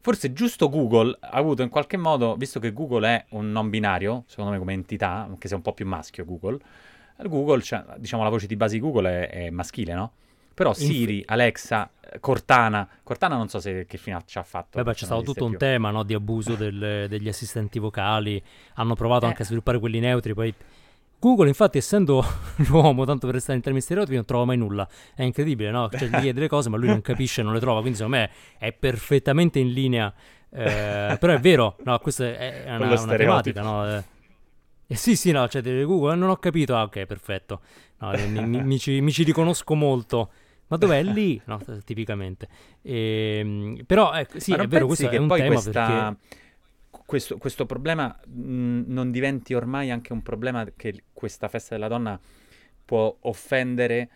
forse 0.00 0.32
giusto 0.32 0.68
Google 0.68 1.16
ha 1.20 1.30
avuto 1.30 1.62
in 1.62 1.68
qualche 1.68 1.96
modo, 1.96 2.36
visto 2.36 2.60
che 2.60 2.72
Google 2.72 3.08
è 3.08 3.24
un 3.30 3.50
non 3.50 3.70
binario, 3.70 4.24
secondo 4.26 4.50
me 4.50 4.58
come 4.58 4.72
entità, 4.72 5.10
anche 5.10 5.48
se 5.48 5.54
è 5.54 5.56
un 5.56 5.62
po' 5.62 5.72
più 5.72 5.86
maschio 5.86 6.24
Google, 6.24 6.58
Google, 7.22 7.62
cioè, 7.62 7.84
diciamo 7.98 8.22
la 8.22 8.28
voce 8.28 8.46
di 8.46 8.56
base 8.56 8.74
di 8.74 8.80
Google 8.80 9.28
è, 9.28 9.46
è 9.46 9.50
maschile, 9.50 9.94
no? 9.94 10.12
Però 10.54 10.72
Siri, 10.72 11.22
Alexa, 11.26 11.90
Cortana, 12.20 12.88
Cortana 13.02 13.36
non 13.36 13.48
so 13.48 13.58
se 13.58 13.86
che 13.86 13.96
fine 13.98 14.22
ci 14.24 14.38
ha 14.38 14.44
fatto. 14.44 14.80
Beh, 14.80 14.92
c'è 14.92 15.04
stato 15.04 15.22
tutto 15.22 15.44
più. 15.44 15.46
un 15.46 15.56
tema 15.56 15.90
no, 15.90 16.04
di 16.04 16.14
abuso 16.14 16.54
del, 16.54 17.06
degli 17.08 17.26
assistenti 17.26 17.80
vocali, 17.80 18.40
hanno 18.74 18.94
provato 18.94 19.24
eh. 19.24 19.28
anche 19.28 19.42
a 19.42 19.44
sviluppare 19.46 19.80
quelli 19.80 19.98
neutri, 19.98 20.32
poi 20.32 20.54
Google, 21.18 21.48
infatti, 21.48 21.78
essendo 21.78 22.24
l'uomo, 22.68 23.04
tanto 23.04 23.26
per 23.26 23.36
restare 23.36 23.56
in 23.56 23.62
termini 23.62 23.82
stereotipi, 23.82 24.16
non 24.16 24.24
trova 24.24 24.44
mai 24.44 24.56
nulla. 24.56 24.88
È 25.14 25.22
incredibile, 25.22 25.70
no? 25.70 25.88
Cioè, 25.90 26.08
gli 26.08 26.10
chiede 26.10 26.32
delle 26.34 26.48
cose, 26.48 26.68
ma 26.68 26.76
lui 26.76 26.88
non 26.88 27.00
capisce, 27.00 27.42
non 27.42 27.52
le 27.52 27.60
trova. 27.60 27.80
Quindi, 27.80 27.96
secondo 27.98 28.18
me, 28.18 28.30
è 28.58 28.72
perfettamente 28.72 29.58
in 29.58 29.72
linea. 29.72 30.12
Eh, 30.50 31.16
però 31.18 31.32
è 31.32 31.40
vero, 31.40 31.76
no? 31.84 31.98
Questa 31.98 32.24
è 32.24 32.64
una, 32.76 33.00
una 33.00 33.16
tematica, 33.16 33.62
no? 33.62 33.88
Eh, 33.88 34.04
eh, 34.86 34.96
sì, 34.96 35.16
sì, 35.16 35.30
no, 35.32 35.48
cioè, 35.48 35.62
Google, 35.84 36.14
non 36.16 36.28
ho 36.30 36.36
capito. 36.36 36.76
Ah, 36.76 36.82
ok, 36.82 37.06
perfetto. 37.06 37.60
No, 37.98 38.10
mi, 38.10 38.46
mi, 38.46 38.62
mi, 38.62 38.78
ci, 38.78 39.00
mi, 39.00 39.10
ci, 39.10 39.22
riconosco 39.22 39.74
molto. 39.74 40.30
Ma 40.66 40.76
dov'è 40.76 41.02
lì? 41.02 41.40
No, 41.46 41.60
tipicamente. 41.84 42.48
E, 42.82 43.38
ehm, 43.38 43.84
però, 43.86 44.12
eh, 44.14 44.26
sì, 44.36 44.52
è 44.52 44.66
vero, 44.66 44.86
questo 44.86 45.08
è 45.08 45.16
un 45.16 45.28
tema 45.28 45.46
questa... 45.46 45.70
perché 45.70 46.42
questo, 47.06 47.36
questo 47.36 47.66
problema 47.66 48.16
mh, 48.26 48.84
non 48.86 49.10
diventi 49.10 49.54
ormai 49.54 49.90
anche 49.90 50.12
un 50.12 50.22
problema 50.22 50.66
che 50.76 51.04
questa 51.12 51.48
festa 51.48 51.74
della 51.74 51.88
donna 51.88 52.18
può 52.84 53.14
offendere 53.20 54.08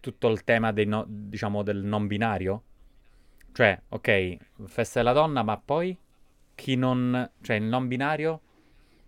tutto 0.00 0.28
il 0.28 0.44
tema 0.44 0.70
no, 0.70 1.04
diciamo, 1.08 1.62
del 1.62 1.82
non 1.82 2.06
binario? 2.06 2.62
Cioè, 3.52 3.80
ok, 3.88 4.36
festa 4.66 5.00
della 5.00 5.12
donna, 5.12 5.42
ma 5.42 5.56
poi 5.56 5.96
chi 6.54 6.76
non... 6.76 7.30
cioè 7.40 7.56
il 7.56 7.64
non 7.64 7.88
binario? 7.88 8.40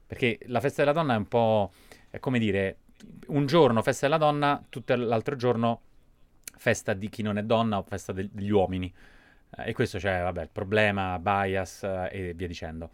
Perché 0.07 0.39
la 0.47 0.61
festa 0.61 0.83
della 0.83 0.95
donna 0.95 1.15
è 1.15 1.17
un 1.17 1.29
po'... 1.29 1.71
è 2.11 2.19
come 2.19 2.39
dire, 2.39 2.79
un 3.29 3.47
giorno 3.47 3.83
festa 3.83 4.07
della 4.07 4.19
donna, 4.19 4.63
tutto 4.69 4.97
l'altro 4.97 5.37
giorno 5.37 5.81
festa 6.57 6.95
di 6.95 7.09
chi 7.09 7.23
non 7.23 7.39
è 7.39 7.45
donna 7.45 7.79
o 7.79 7.83
festa 7.83 8.13
degli 8.13 8.51
uomini. 8.51 8.93
Eh, 9.59 9.69
e 9.69 9.73
questo 9.75 9.99
c'è, 9.99 10.23
vabbè, 10.23 10.43
il 10.43 10.51
problema, 10.51 11.19
bias 11.19 11.83
eh, 11.85 12.09
e 12.11 12.35
via 12.35 12.49
dicendo 12.49 12.91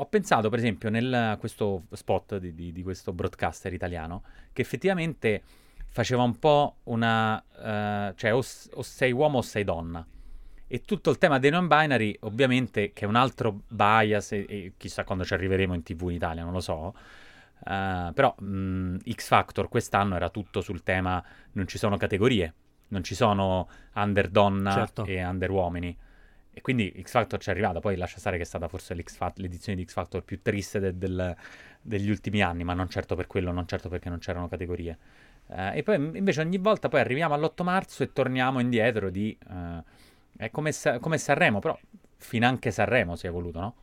ho 0.00 0.06
pensato, 0.06 0.48
per 0.48 0.58
esempio, 0.58 0.90
nel 0.90 1.36
questo 1.38 1.84
spot 1.92 2.38
di, 2.38 2.54
di, 2.54 2.72
di, 2.72 2.82
questo 2.82 3.12
broadcaster 3.12 3.72
italiano, 3.72 4.22
che 4.52 4.62
effettivamente 4.62 5.42
faceva 5.88 6.22
un 6.22 6.38
po' 6.38 6.76
una... 6.84 7.42
Uh, 7.56 8.14
cioè 8.14 8.32
o, 8.32 8.38
o, 8.38 8.82
sei 8.82 9.12
uomo 9.12 9.38
o 9.38 9.42
sei 9.42 9.64
donna. 9.64 10.06
E 10.70 10.80
tutto 10.82 11.10
il 11.10 11.18
tema 11.18 11.38
dei 11.38 11.50
non-binary, 11.50 12.16
ovviamente, 12.20 12.92
che 12.92 13.04
è 13.04 13.08
un 13.08 13.16
altro 13.16 13.62
bias, 13.68 14.32
e, 14.32 14.46
e 14.48 14.72
chissà 14.76 15.04
quando 15.04 15.24
ci 15.24 15.34
arriveremo 15.34 15.74
in 15.74 15.82
tv 15.82 16.02
in 16.10 16.16
Italia, 16.16 16.44
non 16.44 16.52
lo 16.52 16.60
so. 16.60 16.94
Uh, 17.60 18.12
però 18.12 18.34
mh, 18.38 18.98
X 19.10 19.26
Factor 19.26 19.68
quest'anno 19.68 20.14
era 20.14 20.30
tutto 20.30 20.60
sul 20.60 20.84
tema 20.84 21.22
non 21.52 21.66
ci 21.66 21.76
sono 21.76 21.96
categorie, 21.96 22.54
non 22.88 23.02
ci 23.02 23.16
sono 23.16 23.68
under 23.94 24.28
donna 24.28 24.72
certo. 24.72 25.04
e 25.04 25.24
under 25.24 25.50
uomini. 25.50 25.96
E 26.58 26.60
quindi 26.60 26.92
X 27.00 27.12
Factor 27.12 27.38
ci 27.38 27.50
è 27.50 27.52
arrivata, 27.52 27.78
poi 27.78 27.94
lascia 27.94 28.18
stare 28.18 28.36
che 28.36 28.42
è 28.42 28.44
stata 28.44 28.66
forse 28.66 28.92
l'edizione 28.92 29.78
di 29.78 29.84
X 29.84 29.92
Factor 29.92 30.24
più 30.24 30.42
triste 30.42 30.80
de- 30.80 30.98
del, 30.98 31.36
degli 31.80 32.10
ultimi 32.10 32.42
anni, 32.42 32.64
ma 32.64 32.74
non 32.74 32.88
certo 32.88 33.14
per 33.14 33.28
quello, 33.28 33.52
non 33.52 33.68
certo 33.68 33.88
perché 33.88 34.08
non 34.08 34.18
c'erano 34.18 34.48
categorie. 34.48 34.98
Uh, 35.46 35.70
e 35.74 35.84
poi 35.84 35.94
invece 35.94 36.40
ogni 36.40 36.58
volta 36.58 36.88
poi 36.88 36.98
arriviamo 36.98 37.34
all'8 37.34 37.62
marzo 37.62 38.02
e 38.02 38.12
torniamo 38.12 38.58
indietro 38.58 39.08
di... 39.08 39.38
Uh, 39.48 39.80
è 40.36 40.50
come, 40.50 40.72
Sa- 40.72 40.98
come 40.98 41.16
Sanremo, 41.16 41.60
però 41.60 41.78
finanche 42.16 42.72
Sanremo 42.72 43.14
si 43.14 43.28
è 43.28 43.30
voluto, 43.30 43.60
no? 43.60 43.74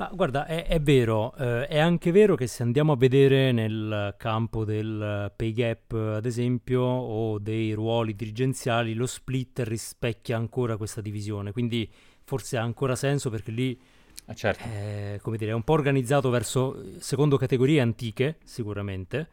Ma 0.00 0.08
guarda, 0.14 0.46
è, 0.46 0.64
è 0.64 0.80
vero, 0.80 1.34
eh, 1.34 1.66
è 1.66 1.78
anche 1.78 2.10
vero 2.10 2.34
che 2.34 2.46
se 2.46 2.62
andiamo 2.62 2.92
a 2.92 2.96
vedere 2.96 3.52
nel 3.52 4.14
campo 4.16 4.64
del 4.64 5.30
pay 5.36 5.52
gap, 5.52 5.92
ad 5.92 6.24
esempio, 6.24 6.80
o 6.80 7.38
dei 7.38 7.74
ruoli 7.74 8.14
dirigenziali, 8.14 8.94
lo 8.94 9.04
split 9.04 9.60
rispecchia 9.62 10.38
ancora 10.38 10.78
questa 10.78 11.02
divisione, 11.02 11.52
quindi 11.52 11.86
forse 12.24 12.56
ha 12.56 12.62
ancora 12.62 12.96
senso 12.96 13.28
perché 13.28 13.50
lì 13.50 13.78
ah, 14.24 14.32
certo. 14.32 14.66
è, 14.66 15.18
come 15.20 15.36
dire, 15.36 15.50
è 15.50 15.54
un 15.54 15.64
po' 15.64 15.74
organizzato 15.74 16.30
verso, 16.30 16.82
secondo 16.98 17.36
categorie 17.36 17.82
antiche, 17.82 18.38
sicuramente. 18.42 19.28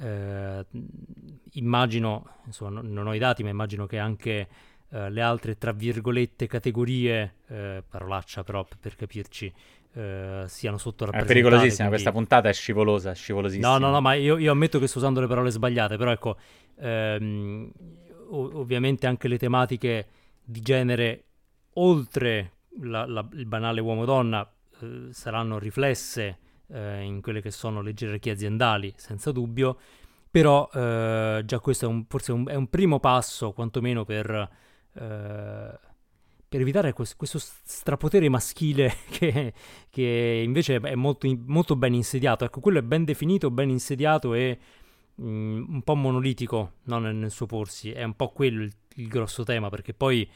Eh, 0.00 0.66
immagino, 1.52 2.38
insomma, 2.44 2.80
non 2.80 3.06
ho 3.06 3.14
i 3.14 3.20
dati, 3.20 3.44
ma 3.44 3.50
immagino 3.50 3.86
che 3.86 4.00
anche 4.00 4.48
eh, 4.90 5.10
le 5.10 5.20
altre, 5.20 5.58
tra 5.58 5.72
virgolette, 5.72 6.46
categorie, 6.46 7.34
eh, 7.48 7.84
parolaccia 7.86 8.42
però 8.42 8.66
per 8.80 8.96
capirci, 8.96 9.52
eh, 9.94 10.44
siano 10.46 10.78
sottorappresentate. 10.78 11.32
È 11.32 11.42
pericolosissima, 11.42 11.88
quindi... 11.88 12.04
questa 12.04 12.12
puntata 12.12 12.48
è 12.48 12.52
scivolosa, 12.52 13.12
scivolosissima. 13.12 13.68
No, 13.68 13.78
no, 13.78 13.90
no, 13.90 14.00
ma 14.00 14.14
io, 14.14 14.36
io, 14.36 14.52
ammetto 14.52 14.78
che 14.78 14.86
sto 14.86 14.98
usando 14.98 15.20
le 15.20 15.26
parole 15.26 15.50
sbagliate, 15.50 15.96
però 15.96 16.10
ecco, 16.12 16.36
ehm, 16.78 17.70
ov- 18.30 18.54
ovviamente 18.54 19.06
anche 19.06 19.28
le 19.28 19.38
tematiche 19.38 20.06
di 20.42 20.60
genere, 20.60 21.24
oltre 21.74 22.52
la, 22.80 23.06
la, 23.06 23.26
il 23.32 23.46
banale 23.46 23.80
uomo-donna, 23.80 24.50
eh, 24.80 25.08
saranno 25.10 25.58
riflesse 25.58 26.38
eh, 26.68 27.02
in 27.02 27.20
quelle 27.20 27.40
che 27.40 27.50
sono 27.50 27.80
le 27.80 27.94
gerarchie 27.94 28.32
aziendali, 28.32 28.92
senza 28.96 29.32
dubbio, 29.32 29.78
però 30.30 30.68
eh, 30.72 31.42
già 31.44 31.58
questo 31.60 31.86
è 31.86 31.88
un, 31.88 32.04
forse 32.06 32.32
un, 32.32 32.46
è 32.46 32.54
un 32.54 32.68
primo 32.68 33.00
passo, 33.00 33.52
quantomeno 33.52 34.04
per, 34.04 34.48
eh, 34.94 35.78
per 36.48 36.60
evitare 36.60 36.92
questo, 36.94 37.38
strapotere 37.38 38.28
maschile 38.28 38.94
che, 39.10 39.52
che 39.90 40.42
invece 40.44 40.76
è 40.76 40.94
molto, 40.94 41.28
molto, 41.46 41.76
ben 41.76 41.94
insediato. 41.94 42.44
Ecco, 42.44 42.60
quello 42.60 42.78
è 42.78 42.82
ben 42.82 43.04
definito, 43.04 43.50
ben 43.50 43.68
insediato 43.68 44.34
e 44.34 44.58
mm, 45.20 45.64
un 45.68 45.82
po' 45.82 45.94
monolitico 45.94 46.72
no, 46.84 46.98
nel, 46.98 47.14
nel, 47.14 47.30
suo 47.30 47.46
porsi. 47.46 47.90
È 47.90 48.02
un 48.02 48.14
po' 48.14 48.30
quello 48.30 48.62
il, 48.62 48.72
il 48.94 49.08
grosso 49.08 49.44
tema, 49.44 49.68
perché 49.68 49.92
poi 49.92 50.28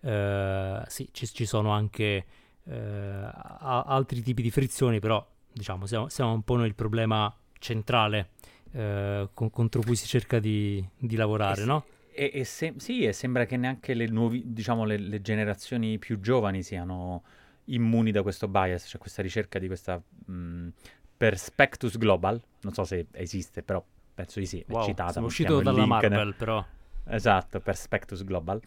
eh, 0.00 0.82
sì, 0.86 1.08
ci, 1.12 1.26
ci, 1.26 1.44
sono 1.44 1.70
anche 1.70 2.24
eh, 2.64 3.30
altri 3.32 4.22
tipi 4.22 4.40
di 4.40 4.50
frizioni, 4.50 5.00
però 5.00 5.24
diciamo 5.52 5.84
siamo, 5.86 6.08
siamo 6.08 6.32
un 6.32 6.42
po' 6.42 6.56
noi 6.56 6.68
il 6.68 6.74
problema 6.74 7.34
centrale 7.58 8.30
eh, 8.72 9.28
con, 9.34 9.50
contro 9.50 9.82
cui 9.82 9.96
si 9.96 10.06
cerca 10.06 10.38
di, 10.38 10.82
di 10.96 11.16
lavorare, 11.16 11.62
e 11.62 11.64
no? 11.66 11.84
E, 12.18 12.32
e 12.34 12.44
se, 12.44 12.74
sì, 12.78 13.04
e 13.04 13.12
sembra 13.12 13.44
che 13.44 13.56
neanche 13.56 13.94
le, 13.94 14.06
nuovi, 14.06 14.42
diciamo, 14.44 14.84
le, 14.84 14.96
le, 14.96 15.20
generazioni 15.20 15.98
più 15.98 16.18
giovani 16.18 16.64
siano 16.64 17.22
immuni 17.66 18.10
da 18.10 18.22
questo 18.22 18.48
bias, 18.48 18.86
cioè 18.88 19.00
questa 19.00 19.22
ricerca 19.22 19.60
di 19.60 19.68
questa 19.68 20.02
mh, 20.26 20.68
Perspectus 21.16 21.96
Global, 21.96 22.42
non 22.62 22.72
so 22.72 22.82
se 22.82 23.06
esiste, 23.12 23.62
però 23.62 23.84
penso 24.14 24.40
di 24.40 24.46
sì, 24.46 24.64
wow, 24.66 24.82
è 24.82 24.84
citata. 24.86 25.12
Siamo 25.12 25.28
uscito 25.28 25.60
dalla 25.60 25.86
Marvel, 25.86 26.10
nel... 26.10 26.34
però. 26.34 26.64
Esatto, 27.06 27.60
Perspectus 27.60 28.24
Global, 28.24 28.60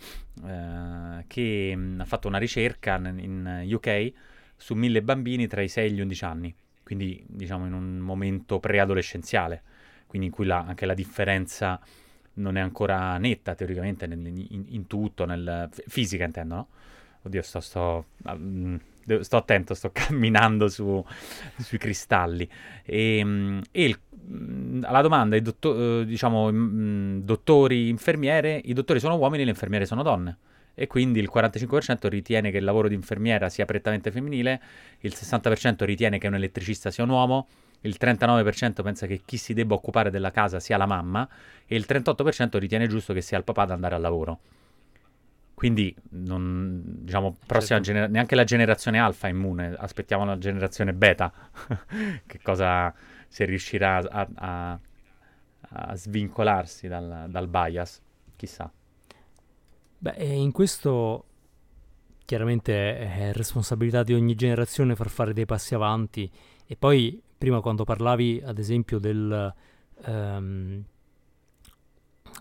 eh, 0.45 1.25
che 1.27 1.75
mh, 1.75 1.99
ha 1.99 2.05
fatto 2.05 2.29
una 2.29 2.37
ricerca 2.37 2.95
in, 2.95 3.19
in 3.19 3.73
UK 3.73 4.13
su 4.55 4.75
mille 4.75 5.01
bambini 5.01 5.47
tra 5.47 5.61
i 5.61 5.67
6 5.67 5.89
e 5.89 5.91
gli 5.91 5.99
11 5.99 6.23
anni, 6.23 6.55
quindi 6.83 7.21
diciamo 7.27 7.65
in 7.65 7.73
un 7.73 7.97
momento 7.97 8.61
preadolescenziale 8.61 9.63
quindi 10.11 10.27
in 10.27 10.33
cui 10.33 10.45
la, 10.45 10.65
anche 10.67 10.85
la 10.85 10.93
differenza 10.93 11.79
non 12.35 12.57
è 12.57 12.61
ancora 12.61 13.17
netta 13.17 13.55
teoricamente 13.55 14.07
nel, 14.07 14.25
in, 14.25 14.65
in, 14.67 14.87
tutto, 14.87 15.25
nel, 15.25 15.69
fisica 15.87 16.23
intendo, 16.23 16.55
no? 16.55 16.67
Oddio, 17.23 17.41
sto, 17.41 17.59
sto, 17.59 18.05
um, 18.23 18.79
sto 19.19 19.37
attento, 19.37 19.73
sto 19.73 19.91
camminando 19.93 20.67
su, 20.69 21.03
sui 21.59 21.77
cristalli. 21.77 22.49
E, 22.83 23.21
mm, 23.23 23.59
e 23.71 23.83
il, 23.83 23.99
mm, 24.31 24.83
alla 24.83 25.01
domanda, 25.01 25.35
i 25.35 25.41
dottor, 25.41 26.05
diciamo, 26.05 26.51
mm, 26.51 27.19
dottori, 27.19 27.89
infermiere, 27.89 28.59
i 28.63 28.73
dottori 28.73 28.99
sono 28.99 29.17
uomini, 29.17 29.43
le 29.43 29.51
infermiere 29.51 29.85
sono 29.85 30.01
donne. 30.01 30.37
E 30.73 30.87
quindi 30.87 31.19
il 31.19 31.29
45% 31.31 32.07
ritiene 32.07 32.49
che 32.49 32.57
il 32.57 32.63
lavoro 32.63 32.87
di 32.87 32.95
infermiera 32.95 33.49
sia 33.49 33.65
prettamente 33.65 34.09
femminile, 34.09 34.61
il 34.99 35.13
60% 35.15 35.83
ritiene 35.83 36.17
che 36.17 36.27
un 36.27 36.35
elettricista 36.35 36.89
sia 36.89 37.03
un 37.03 37.09
uomo, 37.09 37.47
il 37.81 37.97
39% 37.99 38.83
pensa 38.83 39.07
che 39.07 39.21
chi 39.25 39.37
si 39.37 39.53
debba 39.53 39.73
occupare 39.73 40.09
della 40.09 40.31
casa 40.31 40.59
sia 40.59 40.77
la 40.77 40.85
mamma 40.85 41.27
e 41.65 41.75
il 41.75 41.85
38% 41.87 42.57
ritiene 42.57 42.87
giusto 42.87 43.13
che 43.13 43.21
sia 43.21 43.37
il 43.37 43.43
papà 43.43 43.63
ad 43.63 43.71
andare 43.71 43.95
al 43.95 44.01
lavoro. 44.01 44.39
Quindi, 45.53 45.95
non, 46.09 46.81
diciamo, 46.83 47.37
prossima 47.45 47.79
certo. 47.79 47.93
gener- 47.93 48.09
neanche 48.09 48.35
la 48.35 48.43
generazione 48.43 48.99
alfa 48.99 49.27
è 49.27 49.29
immune, 49.29 49.75
aspettiamo 49.77 50.25
la 50.25 50.37
generazione 50.39 50.93
beta, 50.93 51.31
che 52.25 52.39
cosa 52.41 52.91
se 53.27 53.45
riuscirà 53.45 53.97
a, 53.97 54.27
a, 54.33 54.79
a 55.69 55.95
svincolarsi 55.95 56.87
dal, 56.87 57.27
dal, 57.29 57.47
bias, 57.47 58.01
chissà. 58.35 58.71
Beh, 59.99 60.15
in 60.17 60.51
questo 60.51 61.25
chiaramente 62.25 62.97
è 62.97 63.31
responsabilità 63.33 64.01
di 64.01 64.13
ogni 64.13 64.33
generazione 64.33 64.95
far 64.95 65.09
fare 65.09 65.33
dei 65.33 65.45
passi 65.45 65.75
avanti 65.75 66.31
e 66.65 66.75
poi 66.75 67.21
prima 67.41 67.59
quando 67.59 67.85
parlavi 67.85 68.39
ad 68.45 68.59
esempio 68.59 68.99
del, 68.99 69.51
um, 70.05 70.83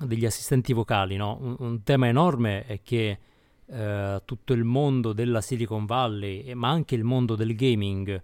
degli 0.05 0.27
assistenti 0.27 0.75
vocali, 0.75 1.17
no? 1.17 1.39
un, 1.41 1.57
un, 1.59 1.83
tema 1.85 2.07
enorme 2.07 2.67
è 2.67 2.83
che 2.83 3.19
uh, 3.65 4.21
tutto 4.27 4.53
il 4.53 4.63
mondo 4.63 5.15
della 5.15 5.41
Silicon 5.41 5.87
Valley, 5.87 6.53
ma 6.53 6.69
anche 6.69 6.97
il 6.97 7.05
mondo 7.05 7.35
del 7.35 7.57
gaming, 7.57 8.23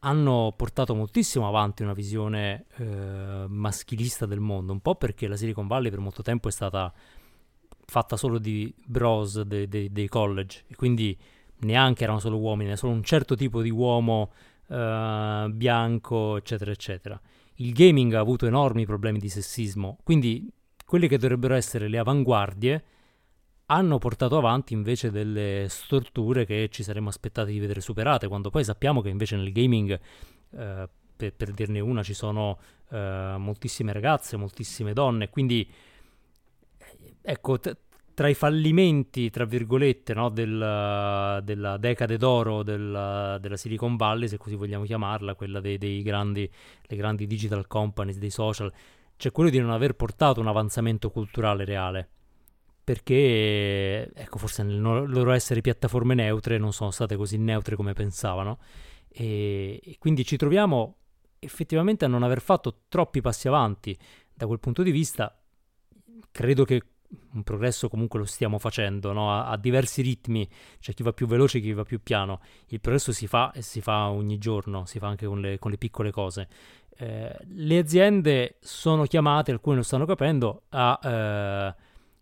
hanno 0.00 0.52
portato 0.54 0.94
moltissimo 0.94 1.48
avanti 1.48 1.82
una 1.82 1.94
visione 1.94 2.66
uh, 2.76 3.46
maschilista 3.48 4.26
del 4.26 4.40
mondo, 4.40 4.72
un 4.72 4.80
po' 4.80 4.96
perché 4.96 5.26
la 5.26 5.36
Silicon 5.36 5.66
Valley 5.66 5.88
per 5.88 6.00
molto 6.00 6.20
tempo 6.20 6.48
è 6.48 6.52
stata 6.52 6.92
fatta 7.86 8.18
solo 8.18 8.36
di 8.36 8.70
bros 8.84 9.40
dei, 9.40 9.66
dei, 9.66 9.90
dei 9.90 10.08
college, 10.08 10.64
e 10.66 10.74
quindi 10.74 11.16
neanche 11.60 12.04
erano 12.04 12.18
solo 12.18 12.36
uomini, 12.36 12.76
solo 12.76 12.92
un 12.92 13.02
certo 13.02 13.34
tipo 13.34 13.62
di 13.62 13.70
uomo 13.70 14.30
uh, 14.66 15.50
bianco, 15.50 16.36
eccetera, 16.36 16.70
eccetera. 16.70 17.20
Il 17.56 17.72
gaming 17.72 18.12
ha 18.14 18.20
avuto 18.20 18.46
enormi 18.46 18.84
problemi 18.84 19.18
di 19.18 19.28
sessismo, 19.28 19.98
quindi 20.02 20.50
quelle 20.84 21.08
che 21.08 21.18
dovrebbero 21.18 21.54
essere 21.54 21.88
le 21.88 21.98
avanguardie 21.98 22.84
hanno 23.66 23.98
portato 23.98 24.36
avanti 24.36 24.74
invece 24.74 25.10
delle 25.10 25.66
storture 25.68 26.44
che 26.44 26.68
ci 26.70 26.82
saremmo 26.82 27.08
aspettati 27.08 27.52
di 27.52 27.58
vedere 27.58 27.80
superate, 27.80 28.28
quando 28.28 28.50
poi 28.50 28.62
sappiamo 28.62 29.00
che 29.00 29.08
invece 29.08 29.36
nel 29.36 29.52
gaming, 29.52 29.98
uh, 30.50 30.88
per, 31.16 31.32
per, 31.34 31.50
dirne 31.50 31.80
una, 31.80 32.02
ci 32.02 32.14
sono 32.14 32.58
uh, 32.90 32.96
moltissime 33.38 33.92
ragazze, 33.92 34.36
moltissime 34.36 34.92
donne, 34.92 35.30
quindi 35.30 35.68
ecco, 37.22 37.58
t- 37.58 37.76
tra 38.16 38.28
i 38.28 38.34
fallimenti, 38.34 39.28
tra 39.28 39.44
virgolette, 39.44 40.14
no, 40.14 40.30
del, 40.30 41.42
della 41.44 41.76
decade 41.76 42.16
d'oro 42.16 42.62
del, 42.62 43.36
della 43.38 43.56
Silicon 43.58 43.96
Valley, 43.96 44.26
se 44.26 44.38
così 44.38 44.54
vogliamo 44.54 44.84
chiamarla, 44.84 45.34
quella 45.34 45.60
dei, 45.60 45.76
dei 45.76 46.00
grandi, 46.00 46.50
grandi 46.88 47.26
digital 47.26 47.66
companies, 47.66 48.16
dei 48.16 48.30
social, 48.30 48.72
c'è 49.18 49.30
quello 49.32 49.50
di 49.50 49.58
non 49.58 49.70
aver 49.70 49.96
portato 49.96 50.40
un 50.40 50.46
avanzamento 50.46 51.10
culturale 51.10 51.66
reale. 51.66 52.08
Perché, 52.82 54.10
ecco, 54.14 54.38
forse 54.38 54.62
nel 54.62 54.80
loro 54.80 55.32
essere 55.32 55.60
piattaforme 55.60 56.14
neutre 56.14 56.56
non 56.56 56.72
sono 56.72 56.92
state 56.92 57.16
così 57.16 57.36
neutre 57.36 57.76
come 57.76 57.92
pensavano. 57.92 58.60
E, 59.08 59.78
e 59.84 59.96
quindi 59.98 60.24
ci 60.24 60.38
troviamo 60.38 60.96
effettivamente 61.38 62.06
a 62.06 62.08
non 62.08 62.22
aver 62.22 62.40
fatto 62.40 62.84
troppi 62.88 63.20
passi 63.20 63.46
avanti 63.46 63.94
da 64.32 64.46
quel 64.46 64.58
punto 64.58 64.82
di 64.82 64.90
vista. 64.90 65.38
Credo 66.30 66.64
che 66.64 66.82
un 67.32 67.42
progresso 67.42 67.88
comunque 67.88 68.18
lo 68.18 68.24
stiamo 68.24 68.58
facendo 68.58 69.12
no? 69.12 69.32
a, 69.32 69.48
a, 69.48 69.56
diversi 69.56 70.02
ritmi, 70.02 70.48
c'è 70.80 70.92
chi 70.94 71.02
va 71.02 71.12
più 71.12 71.26
veloce, 71.26 71.60
chi 71.60 71.72
va 71.72 71.84
più 71.84 72.02
piano. 72.02 72.40
Il 72.68 72.80
progresso 72.80 73.12
si 73.12 73.26
fa 73.26 73.52
e 73.52 73.62
si 73.62 73.80
fa 73.80 74.08
ogni 74.10 74.38
giorno, 74.38 74.84
si 74.86 74.98
fa 74.98 75.08
anche 75.08 75.26
con 75.26 75.40
le, 75.40 75.58
con 75.58 75.70
le 75.70 75.78
piccole 75.78 76.10
cose. 76.10 76.48
Eh, 76.98 77.36
le 77.46 77.78
aziende 77.78 78.56
sono 78.60 79.04
chiamate, 79.04 79.52
alcune 79.52 79.76
lo 79.76 79.82
stanno 79.82 80.06
capendo, 80.06 80.62
a 80.70 80.98
eh, 81.02 81.74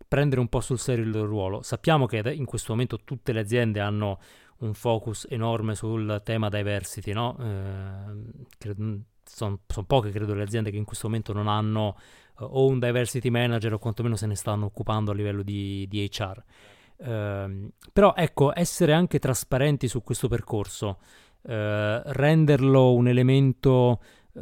prendere 0.07 0.41
un 0.41 0.47
po' 0.47 0.61
sul 0.61 0.79
serio 0.79 1.03
il 1.03 1.11
loro 1.11 1.27
ruolo. 1.27 1.61
Sappiamo 1.61 2.05
che 2.05 2.21
in 2.33 2.45
questo 2.45 2.73
momento 2.73 2.99
tutte 3.03 3.31
le 3.31 3.39
aziende 3.39 3.79
hanno 3.79 4.19
un 4.57 4.73
focus 4.73 5.27
enorme 5.29 5.75
sul 5.75 6.21
tema 6.23 6.49
diversity, 6.49 7.11
no? 7.13 7.37
Eh, 7.39 8.75
sono 9.23 9.59
son 9.67 9.85
poche, 9.85 10.11
credo, 10.11 10.33
le 10.33 10.43
aziende 10.43 10.71
che 10.71 10.77
in 10.77 10.85
questo 10.85 11.07
momento 11.07 11.33
non 11.33 11.47
hanno 11.47 11.97
o 12.39 12.67
un 12.67 12.79
diversity 12.79 13.29
manager 13.29 13.73
o 13.73 13.79
quantomeno 13.79 14.15
se 14.15 14.27
ne 14.27 14.35
stanno 14.35 14.65
occupando 14.65 15.11
a 15.11 15.13
livello 15.13 15.43
di, 15.43 15.85
di 15.89 16.09
HR. 16.11 16.43
Uh, 16.97 17.03
ehm, 17.09 17.69
però 17.91 18.13
ecco, 18.15 18.51
essere 18.57 18.93
anche 18.93 19.19
trasparenti 19.19 19.87
su 19.87 20.01
questo 20.03 20.27
percorso, 20.27 20.99
uh, 21.41 21.51
renderlo 21.51 22.93
un 22.93 23.07
elemento 23.07 24.01
uh, 24.33 24.41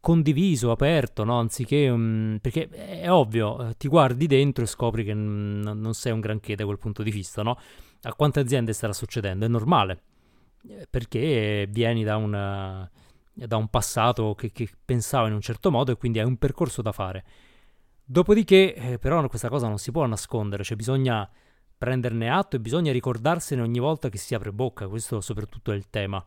condiviso, 0.00 0.70
aperto, 0.70 1.24
no? 1.24 1.38
anziché 1.38 1.88
um, 1.88 2.38
perché 2.40 2.68
è 2.68 3.10
ovvio, 3.10 3.68
eh, 3.68 3.76
ti 3.76 3.88
guardi 3.88 4.26
dentro 4.26 4.64
e 4.64 4.66
scopri 4.66 5.04
che 5.04 5.14
n- 5.14 5.60
non 5.60 5.94
sei 5.94 6.12
un 6.12 6.20
granché 6.20 6.54
da 6.54 6.64
quel 6.64 6.78
punto 6.78 7.02
di 7.02 7.10
vista, 7.10 7.42
no? 7.42 7.58
A 8.04 8.14
quante 8.14 8.40
aziende 8.40 8.72
starà 8.72 8.92
succedendo? 8.92 9.44
È 9.44 9.48
normale, 9.48 10.02
perché 10.90 11.68
vieni 11.70 12.02
da 12.02 12.16
una 12.16 12.90
da 13.32 13.56
un 13.56 13.68
passato 13.68 14.34
che, 14.34 14.52
che, 14.52 14.68
pensava 14.84 15.26
in 15.26 15.34
un 15.34 15.40
certo 15.40 15.70
modo 15.70 15.92
e 15.92 15.96
quindi 15.96 16.18
hai 16.18 16.26
un 16.26 16.36
percorso 16.36 16.82
da 16.82 16.92
fare. 16.92 17.24
Dopodiché, 18.04 18.74
eh, 18.74 18.98
però, 18.98 19.26
questa 19.28 19.48
cosa 19.48 19.68
non 19.68 19.78
si 19.78 19.90
può 19.90 20.04
nascondere, 20.06 20.64
cioè 20.64 20.76
bisogna 20.76 21.28
prenderne 21.78 22.30
atto 22.30 22.56
e 22.56 22.60
bisogna 22.60 22.92
ricordarsene 22.92 23.62
ogni 23.62 23.78
volta 23.78 24.08
che 24.08 24.18
si 24.18 24.34
apre 24.34 24.52
bocca, 24.52 24.86
questo 24.86 25.20
soprattutto 25.20 25.72
è 25.72 25.74
il 25.74 25.88
tema. 25.90 26.24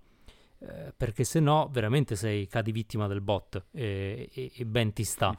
Eh, 0.57 0.93
perché 0.95 1.23
se 1.23 1.39
no 1.39 1.69
veramente 1.71 2.15
sei 2.15 2.47
cadi 2.47 2.71
vittima 2.71 3.07
del 3.07 3.21
bot 3.21 3.65
e, 3.71 4.29
e, 4.33 4.51
e 4.55 4.65
ben 4.65 4.93
ti 4.93 5.03
sta. 5.03 5.37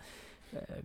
Eh, 0.51 0.83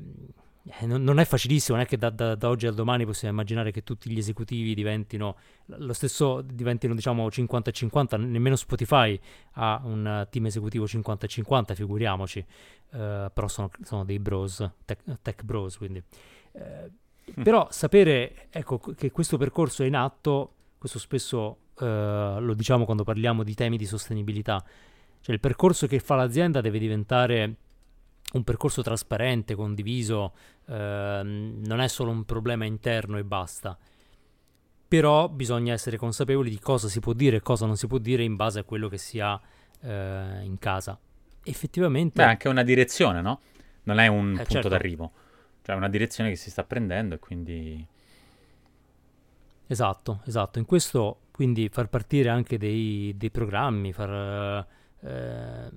eh, 0.64 0.86
non, 0.86 1.02
non, 1.04 1.20
è 1.20 1.26
facilissimo, 1.26 1.78
non 1.78 1.86
è 1.86 1.90
che 1.90 1.98
da, 1.98 2.12
da, 2.12 2.36
da, 2.36 2.48
oggi 2.48 2.68
al 2.68 2.76
domani 2.76 3.04
possiamo 3.04 3.34
immaginare 3.34 3.72
che 3.72 3.84
tutti 3.84 4.12
gli 4.12 4.18
esecutivi 4.20 4.76
diventino 4.76 5.38
lo 5.66 5.94
stesso, 5.94 6.42
diventino 6.42 6.94
diciamo 6.94 7.28
50-50, 7.28 8.20
nemmeno 8.20 8.56
Spotify 8.56 9.20
ha 9.54 9.82
un 9.84 10.28
team 10.30 10.46
esecutivo 10.46 10.86
50-50, 10.86 11.74
figuriamoci, 11.74 12.40
uh, 12.92 12.98
però 13.34 13.48
sono, 13.48 13.72
sono, 13.84 14.06
dei 14.06 14.20
bros, 14.20 14.70
tech, 14.86 15.02
tech 15.24 15.44
bros, 15.44 15.78
quindi. 15.78 16.04
Uh, 16.52 16.92
però 17.42 17.68
sapere 17.72 18.48
ecco, 18.52 18.78
che 18.78 19.10
questo 19.10 19.38
percorso 19.38 19.82
è 19.82 19.88
in 19.88 19.96
atto, 19.96 20.54
questo 20.78 21.00
spesso 21.00 21.58
uh, 21.80 22.40
lo 22.40 22.54
diciamo 22.54 22.86
quando 22.86 23.04
parliamo 23.04 23.42
di 23.42 23.56
temi 23.56 23.78
di 23.78 23.86
sostenibilità, 23.88 24.64
cioè 25.22 25.34
il 25.34 25.42
percorso 25.42 25.88
che 25.88 26.00
fa 26.00 26.14
l'azienda 26.14 26.62
deve 26.62 26.78
diventare 26.78 27.56
un 28.34 28.44
percorso 28.44 28.82
trasparente, 28.82 29.56
condiviso, 29.56 30.34
eh, 30.68 31.22
non 31.24 31.80
è 31.80 31.88
solo 31.88 32.12
un 32.12 32.24
problema 32.24 32.66
interno 32.66 33.18
e 33.18 33.24
basta. 33.24 33.78
Però 34.88 35.30
bisogna 35.30 35.74
essere 35.74 35.98
consapevoli 35.98 36.50
di 36.50 36.60
cosa 36.60 36.88
si 36.88 37.00
può 37.00 37.14
dire 37.14 37.38
e 37.38 37.42
cosa 37.42 37.66
non 37.66 37.78
si 37.78 37.88
può 37.88 37.98
dire 37.98 38.24
in 38.24 38.36
base 38.36 38.60
a 38.60 38.64
quello 38.64 38.90
che 38.90 38.98
si 38.98 39.20
ha 39.20 39.40
eh, 39.82 40.42
in 40.44 40.58
casa. 40.60 41.00
Effettivamente... 41.44 42.22
Beh, 42.22 42.30
anche 42.30 42.50
una 42.50 42.64
direzione, 42.64 43.22
no? 43.22 43.40
Non 43.84 44.00
è 44.00 44.08
un 44.08 44.34
Eh, 44.34 44.36
punto 44.36 44.52
certo. 44.52 44.68
d'arrivo. 44.68 45.12
Cioè, 45.64 45.76
è 45.76 45.78
una 45.78 45.90
direzione 45.90 46.30
che 46.30 46.36
si 46.36 46.50
sta 46.50 46.64
prendendo 46.64 47.16
e 47.16 47.20
quindi... 47.20 47.86
Esatto, 49.68 50.22
esatto. 50.26 50.60
In 50.60 50.66
questo 50.66 51.22
quindi 51.32 51.70
far 51.70 51.88
partire 51.88 52.30
anche 52.30 52.58
dei, 52.58 53.16
dei 53.16 53.32
programmi, 53.32 53.94
far, 53.94 54.68
eh, 55.00 55.72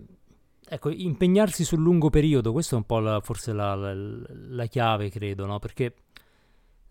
ecco, 0.68 0.90
impegnarsi 0.90 1.64
sul 1.64 1.80
lungo 1.80 2.10
periodo, 2.10 2.52
questa 2.52 2.74
è 2.74 2.78
un 2.78 2.84
po' 2.84 2.98
la- 2.98 3.20
forse 3.20 3.52
la, 3.52 3.74
la- 3.74 3.94
la 3.94 4.66
chiave, 4.66 5.10
credo, 5.10 5.46
no? 5.46 5.58
Perché 5.58 5.94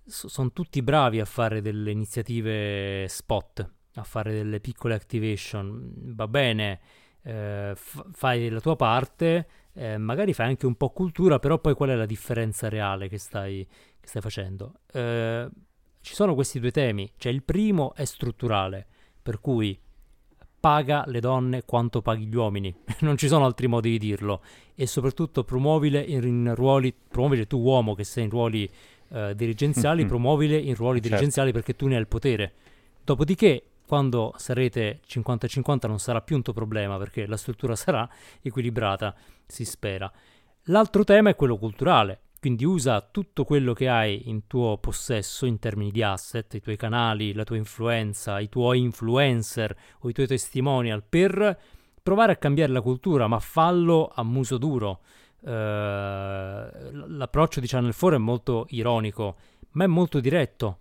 sono 0.05 0.51
tutti 0.51 0.81
bravi 0.81 1.19
a 1.19 1.25
fare 1.25 1.61
delle 1.61 1.91
iniziative 1.91 3.05
spot, 3.07 3.69
a 3.95 4.03
fare 4.03 4.33
delle 4.33 4.59
piccole 4.59 4.95
activation. 4.95 5.91
Va 6.15 6.27
bene, 6.27 6.79
eh, 7.23 7.71
f- 7.75 8.05
fai 8.11 8.49
la 8.49 8.59
tua 8.59 8.75
parte, 8.75 9.47
eh, 9.73 9.97
magari 9.97 10.33
fai 10.33 10.47
anche 10.47 10.65
un 10.65 10.75
po' 10.75 10.89
cultura, 10.89 11.39
però 11.39 11.59
poi 11.59 11.73
qual 11.73 11.89
è 11.89 11.95
la 11.95 12.05
differenza 12.05 12.69
reale 12.69 13.07
che 13.07 13.17
stai, 13.17 13.65
che 13.99 14.07
stai 14.07 14.21
facendo? 14.21 14.79
Eh, 14.91 15.49
ci 16.01 16.15
sono 16.15 16.35
questi 16.35 16.59
due 16.59 16.71
temi, 16.71 17.09
cioè 17.17 17.31
il 17.31 17.43
primo 17.43 17.93
è 17.95 18.03
strutturale, 18.03 18.85
per 19.21 19.39
cui 19.39 19.79
paga 20.63 21.03
le 21.07 21.19
donne 21.19 21.63
quanto 21.65 22.01
paghi 22.01 22.25
gli 22.25 22.35
uomini, 22.35 22.73
non 23.01 23.17
ci 23.17 23.27
sono 23.27 23.43
altri 23.43 23.67
modi 23.67 23.89
di 23.89 23.97
dirlo, 23.97 24.39
e 24.75 24.87
soprattutto 24.87 25.43
promuovile 25.43 25.99
in, 25.99 26.55
ruoli, 26.55 26.93
promuovile 26.93 27.47
tu 27.47 27.57
uomo 27.59 27.93
che 27.95 28.05
sei 28.05 28.23
in 28.23 28.29
ruoli 28.29 28.69
eh, 29.11 29.35
dirigenziali, 29.35 30.03
Mhm. 30.03 30.07
promuovile 30.07 30.55
in 30.57 30.73
ruoli 30.75 30.99
Certo. 30.99 31.09
dirigenziali 31.09 31.51
perché 31.51 31.75
tu 31.75 31.87
ne 31.87 31.95
hai 31.95 31.99
il 31.99 32.07
potere. 32.07 32.53
Dopodiché, 33.03 33.61
quando 33.85 34.33
sarete 34.37 35.01
50-50 35.05 35.87
non 35.89 35.99
sarà 35.99 36.21
più 36.21 36.37
un 36.37 36.41
tuo 36.43 36.53
problema 36.53 36.97
perché 36.97 37.25
la 37.27 37.35
struttura 37.35 37.75
sarà 37.75 38.09
equilibrata, 38.41 39.13
si 39.45 39.65
spera. 39.65 40.09
L'altro 40.67 41.03
tema 41.03 41.29
è 41.29 41.35
quello 41.35 41.57
culturale, 41.57 42.21
quindi 42.43 42.65
usa 42.65 42.99
tutto 42.99 43.45
quello 43.45 43.71
che 43.71 43.87
hai 43.87 44.23
in 44.27 44.47
tuo 44.47 44.77
possesso 44.77 45.45
in 45.45 45.59
termini 45.59 45.91
di 45.91 46.03
asset, 46.03 46.55
i 46.55 46.59
tuoi 46.59 46.75
canali, 46.75 47.31
la 47.31 47.45
tua 47.45 47.55
influenza, 47.55 48.41
i 48.41 48.49
tuoi 48.49 48.81
influencer 48.81 49.73
o 49.99 50.09
i 50.09 50.11
tuoi 50.11 50.27
testimonial 50.27 51.05
per 51.07 51.57
provare 52.03 52.33
a 52.33 52.35
cambiare 52.35 52.73
la 52.73 52.81
cultura, 52.81 53.27
ma 53.27 53.39
fallo 53.39 54.11
a 54.13 54.23
muso 54.23 54.57
duro. 54.57 54.99
Eh, 55.41 55.49
l'approccio 57.07 57.61
di 57.61 57.67
Channel 57.67 57.95
4 57.95 58.17
è 58.17 58.19
molto 58.19 58.65
ironico, 58.71 59.37
ma 59.71 59.85
è 59.85 59.87
molto 59.87 60.19
diretto. 60.19 60.79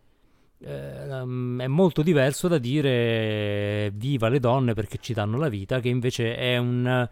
Um, 0.64 1.60
è 1.60 1.68
molto 1.68 2.02
diverso 2.02 2.48
da 2.48 2.58
dire 2.58 3.90
viva 3.94 4.28
le 4.28 4.40
donne 4.40 4.74
perché 4.74 4.98
ci 5.00 5.12
danno 5.12 5.38
la 5.38 5.48
vita, 5.48 5.78
che 5.78 5.90
invece 5.90 6.34
è 6.34 6.56
un, 6.56 7.08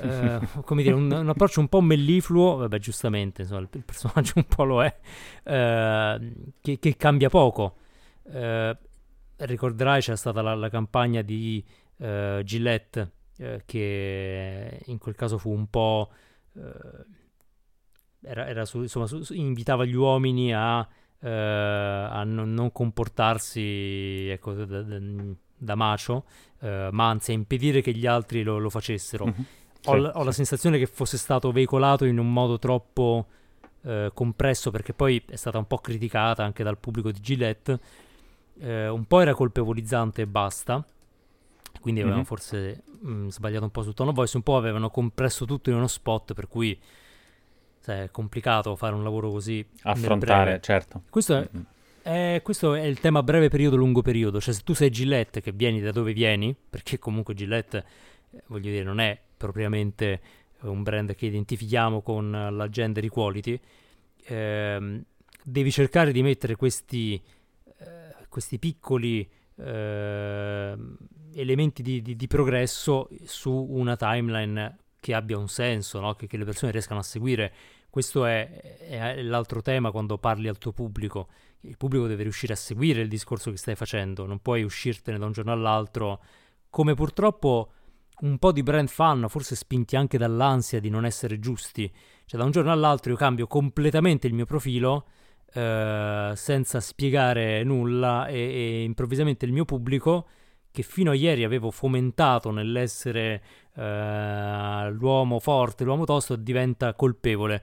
eh, 0.00 0.38
come 0.64 0.82
dire, 0.82 0.94
un, 0.94 1.10
un 1.10 1.28
approccio 1.28 1.60
un 1.60 1.68
po' 1.68 1.80
mellifluo, 1.80 2.56
vabbè 2.56 2.78
giustamente, 2.78 3.42
insomma, 3.42 3.60
il, 3.60 3.68
il 3.72 3.84
personaggio 3.84 4.32
un 4.36 4.46
po' 4.46 4.64
lo 4.64 4.82
è, 4.82 4.96
eh, 5.44 6.32
che, 6.60 6.78
che 6.78 6.96
cambia 6.96 7.28
poco. 7.28 7.76
Eh, 8.30 8.76
ricorderai 9.36 10.00
c'è 10.00 10.16
stata 10.16 10.42
la, 10.42 10.54
la 10.54 10.68
campagna 10.68 11.22
di 11.22 11.62
eh, 11.98 12.40
Gillette 12.44 13.10
eh, 13.38 13.62
che 13.66 14.80
in 14.86 14.98
quel 14.98 15.14
caso 15.14 15.38
fu 15.38 15.50
un 15.50 15.68
po'... 15.68 16.10
eh, 16.56 17.22
era, 18.22 18.48
era 18.48 18.64
su- 18.64 18.80
insomma, 18.80 19.06
su- 19.06 19.34
invitava 19.34 19.84
gli 19.84 19.94
uomini 19.94 20.54
a, 20.54 20.86
eh, 21.20 21.28
a 21.28 22.24
non, 22.24 22.52
non 22.54 22.72
comportarsi 22.72 24.28
ecco, 24.30 24.54
da, 24.54 24.82
da- 24.82 24.98
da 25.56 25.74
macio, 25.74 26.24
eh, 26.60 26.88
ma 26.90 27.08
anzi 27.08 27.30
a 27.30 27.34
impedire 27.34 27.80
che 27.82 27.92
gli 27.92 28.06
altri 28.06 28.42
lo, 28.42 28.58
lo 28.58 28.70
facessero. 28.70 29.26
Mhm. 29.26 29.44
Ho, 29.86 29.92
Sì, 29.92 30.10
ho 30.14 30.22
la 30.22 30.30
sì. 30.30 30.36
sensazione 30.36 30.78
che 30.78 30.86
fosse 30.86 31.16
stato 31.18 31.52
veicolato 31.52 32.04
in 32.04 32.18
un 32.18 32.32
modo 32.32 32.58
troppo 32.58 33.26
eh, 33.82 34.10
compresso 34.14 34.70
perché 34.70 34.94
poi 34.94 35.22
è 35.28 35.36
stata 35.36 35.58
un 35.58 35.66
po' 35.66 35.78
criticata 35.78 36.42
anche 36.42 36.62
dal 36.62 36.78
pubblico 36.78 37.10
di 37.10 37.20
Gillette. 37.20 37.78
Eh, 38.60 38.88
un 38.88 39.04
po' 39.04 39.20
era 39.20 39.34
colpevolizzante 39.34 40.22
e 40.22 40.26
basta. 40.26 40.84
Quindi 41.80 42.00
avevano 42.00 42.22
Mhm. 42.22 42.26
forse 42.28 42.82
mh, 43.00 43.28
sbagliato 43.28 43.64
un 43.64 43.70
po' 43.70 43.82
sul 43.82 43.92
tono 43.92 44.12
voice, 44.12 44.36
un 44.38 44.42
po' 44.42 44.56
avevano 44.56 44.88
compresso 44.88 45.44
tutto 45.44 45.68
in 45.68 45.76
uno 45.76 45.86
spot, 45.86 46.32
per 46.32 46.48
cui 46.48 46.78
sai, 47.80 48.04
è 48.04 48.10
complicato 48.10 48.74
fare 48.76 48.94
un 48.94 49.02
lavoro 49.02 49.30
così 49.30 49.66
Affrontare, 49.82 50.60
certo. 50.62 51.02
Questo 51.10 51.36
è, 51.36 51.48
Mhm. 51.50 51.64
eh, 52.04 52.40
questo 52.42 52.72
è 52.74 52.82
il 52.84 53.00
tema 53.00 53.22
breve 53.22 53.48
periodo, 53.50 53.76
lungo 53.76 54.00
periodo. 54.00 54.40
Cioè, 54.40 54.54
se 54.54 54.62
tu 54.64 54.72
sei 54.72 54.88
Gillette, 54.88 55.42
che 55.42 55.52
vieni 55.52 55.80
da 55.82 55.92
dove 55.92 56.14
vieni, 56.14 56.54
perché 56.70 56.98
comunque 56.98 57.34
Gillette, 57.34 57.84
eh, 58.30 58.42
voglio 58.46 58.70
dire, 58.70 58.84
non 58.84 59.00
è 59.00 59.18
propriamente 59.36 60.20
un 60.60 60.82
brand 60.82 61.14
che 61.14 61.26
identifichiamo 61.26 62.02
con 62.02 62.34
eh, 62.34 62.50
la 62.50 62.68
gender 62.68 63.04
equality, 63.04 63.58
ehm, 64.26 65.04
devi 65.42 65.70
cercare 65.70 66.12
di 66.12 66.22
mettere 66.22 66.56
questi, 66.56 67.20
eh, 67.78 68.26
questi 68.28 68.58
piccoli 68.58 69.28
ehm, 69.56 70.96
elementi 71.34 71.82
di, 71.82 72.00
di- 72.02 72.16
di 72.16 72.26
progresso 72.26 73.08
su 73.24 73.52
una 73.52 73.96
timeline 73.96 74.78
che 75.00 75.14
abbia 75.14 75.36
un 75.36 75.48
senso, 75.48 76.00
no? 76.00 76.14
che, 76.14 76.26
che 76.26 76.36
le 76.36 76.44
persone 76.44 76.72
riescano 76.72 77.00
a 77.00 77.02
seguire. 77.02 77.52
Questo 77.90 78.24
è, 78.24 78.78
è 78.78 79.22
l'altro 79.22 79.60
tema 79.60 79.90
quando 79.90 80.18
parli 80.18 80.48
al 80.48 80.58
tuo 80.58 80.72
pubblico. 80.72 81.28
Il 81.60 81.76
pubblico 81.76 82.06
deve 82.06 82.22
riuscire 82.22 82.54
a 82.54 82.56
seguire 82.56 83.02
il 83.02 83.08
discorso 83.08 83.50
che 83.50 83.56
stai 83.56 83.74
facendo, 83.74 84.26
non 84.26 84.40
puoi 84.40 84.62
uscirtene 84.62 85.18
da 85.18 85.26
un 85.26 85.32
giorno 85.32 85.52
all'altro, 85.52 86.22
come 86.70 86.94
purtroppo 86.94 87.70
un 88.24 88.38
po' 88.38 88.52
di 88.52 88.62
brand 88.62 88.88
fanno, 88.88 89.28
forse 89.28 89.54
spinti 89.54 89.96
anche 89.96 90.18
dall'ansia 90.18 90.80
di 90.80 90.88
non 90.88 91.04
essere 91.04 91.38
giusti. 91.38 91.90
Cioè, 92.24 92.38
da 92.38 92.46
un 92.46 92.52
giorno 92.52 92.72
all'altro 92.72 93.12
io 93.12 93.16
cambio 93.16 93.46
completamente 93.46 94.26
il 94.26 94.34
mio 94.34 94.46
profilo 94.46 95.06
eh, 95.52 96.32
senza 96.34 96.80
spiegare 96.80 97.62
nulla 97.62 98.26
e, 98.26 98.36
e 98.38 98.82
improvvisamente 98.82 99.44
il 99.44 99.52
mio 99.52 99.64
pubblico, 99.64 100.26
che 100.72 100.82
fino 100.82 101.12
a 101.12 101.14
ieri 101.14 101.44
avevo 101.44 101.70
fomentato 101.70 102.50
nell'essere 102.50 103.42
eh, 103.76 104.90
l'uomo 104.90 105.38
forte, 105.38 105.84
l'uomo 105.84 106.04
tosto, 106.04 106.34
diventa 106.34 106.94
colpevole. 106.94 107.62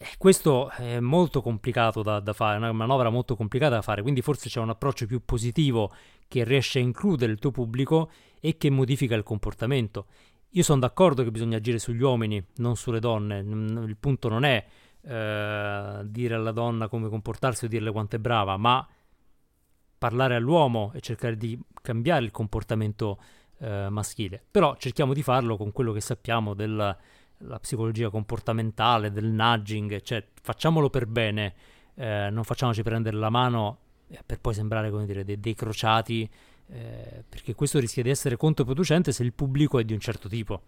E 0.00 0.14
questo 0.16 0.70
è 0.70 1.00
molto 1.00 1.42
complicato 1.42 2.02
da, 2.02 2.20
da 2.20 2.32
fare, 2.32 2.54
è 2.54 2.58
una 2.58 2.70
manovra 2.70 3.10
molto 3.10 3.34
complicata 3.34 3.74
da 3.74 3.82
fare, 3.82 4.00
quindi 4.02 4.22
forse 4.22 4.48
c'è 4.48 4.60
un 4.60 4.68
approccio 4.68 5.06
più 5.06 5.24
positivo 5.24 5.92
che 6.28 6.44
riesce 6.44 6.78
a 6.78 6.82
includere 6.82 7.32
il 7.32 7.40
tuo 7.40 7.50
pubblico 7.50 8.08
e 8.38 8.56
che 8.56 8.70
modifica 8.70 9.16
il 9.16 9.24
comportamento. 9.24 10.06
Io 10.50 10.62
sono 10.62 10.78
d'accordo 10.78 11.24
che 11.24 11.32
bisogna 11.32 11.56
agire 11.56 11.80
sugli 11.80 12.00
uomini, 12.00 12.40
non 12.58 12.76
sulle 12.76 13.00
donne. 13.00 13.40
Il 13.40 13.96
punto 13.98 14.28
non 14.28 14.44
è 14.44 14.64
eh, 15.02 16.00
dire 16.04 16.34
alla 16.34 16.52
donna 16.52 16.86
come 16.86 17.08
comportarsi 17.08 17.64
o 17.64 17.68
dirle 17.68 17.90
quanto 17.90 18.14
è 18.14 18.18
brava, 18.20 18.56
ma 18.56 18.86
parlare 19.98 20.36
all'uomo 20.36 20.92
e 20.94 21.00
cercare 21.00 21.36
di 21.36 21.60
cambiare 21.82 22.24
il 22.24 22.30
comportamento 22.30 23.18
eh, 23.58 23.88
maschile. 23.90 24.42
Però 24.48 24.76
cerchiamo 24.76 25.12
di 25.12 25.24
farlo 25.24 25.56
con 25.56 25.72
quello 25.72 25.92
che 25.92 26.00
sappiamo 26.00 26.54
della 26.54 26.96
la 27.38 27.58
psicologia 27.58 28.10
comportamentale, 28.10 29.12
del 29.12 29.26
nudging, 29.26 30.00
cioè 30.02 30.24
facciamolo 30.42 30.90
per 30.90 31.06
bene, 31.06 31.54
eh, 31.94 32.28
non 32.30 32.44
facciamoci 32.44 32.82
prendere 32.82 33.16
la 33.16 33.30
mano 33.30 33.78
eh, 34.08 34.18
per 34.24 34.40
poi 34.40 34.54
sembrare 34.54 34.90
come 34.90 35.06
dire 35.06 35.24
dei, 35.24 35.38
dei 35.38 35.54
crociati, 35.54 36.28
eh, 36.70 37.24
perché 37.28 37.54
questo 37.54 37.78
rischia 37.78 38.02
di 38.02 38.10
essere 38.10 38.36
controproducente 38.36 39.12
se 39.12 39.22
il 39.22 39.32
pubblico 39.32 39.78
è 39.78 39.84
di 39.84 39.92
un 39.92 40.00
certo 40.00 40.28
tipo. 40.28 40.62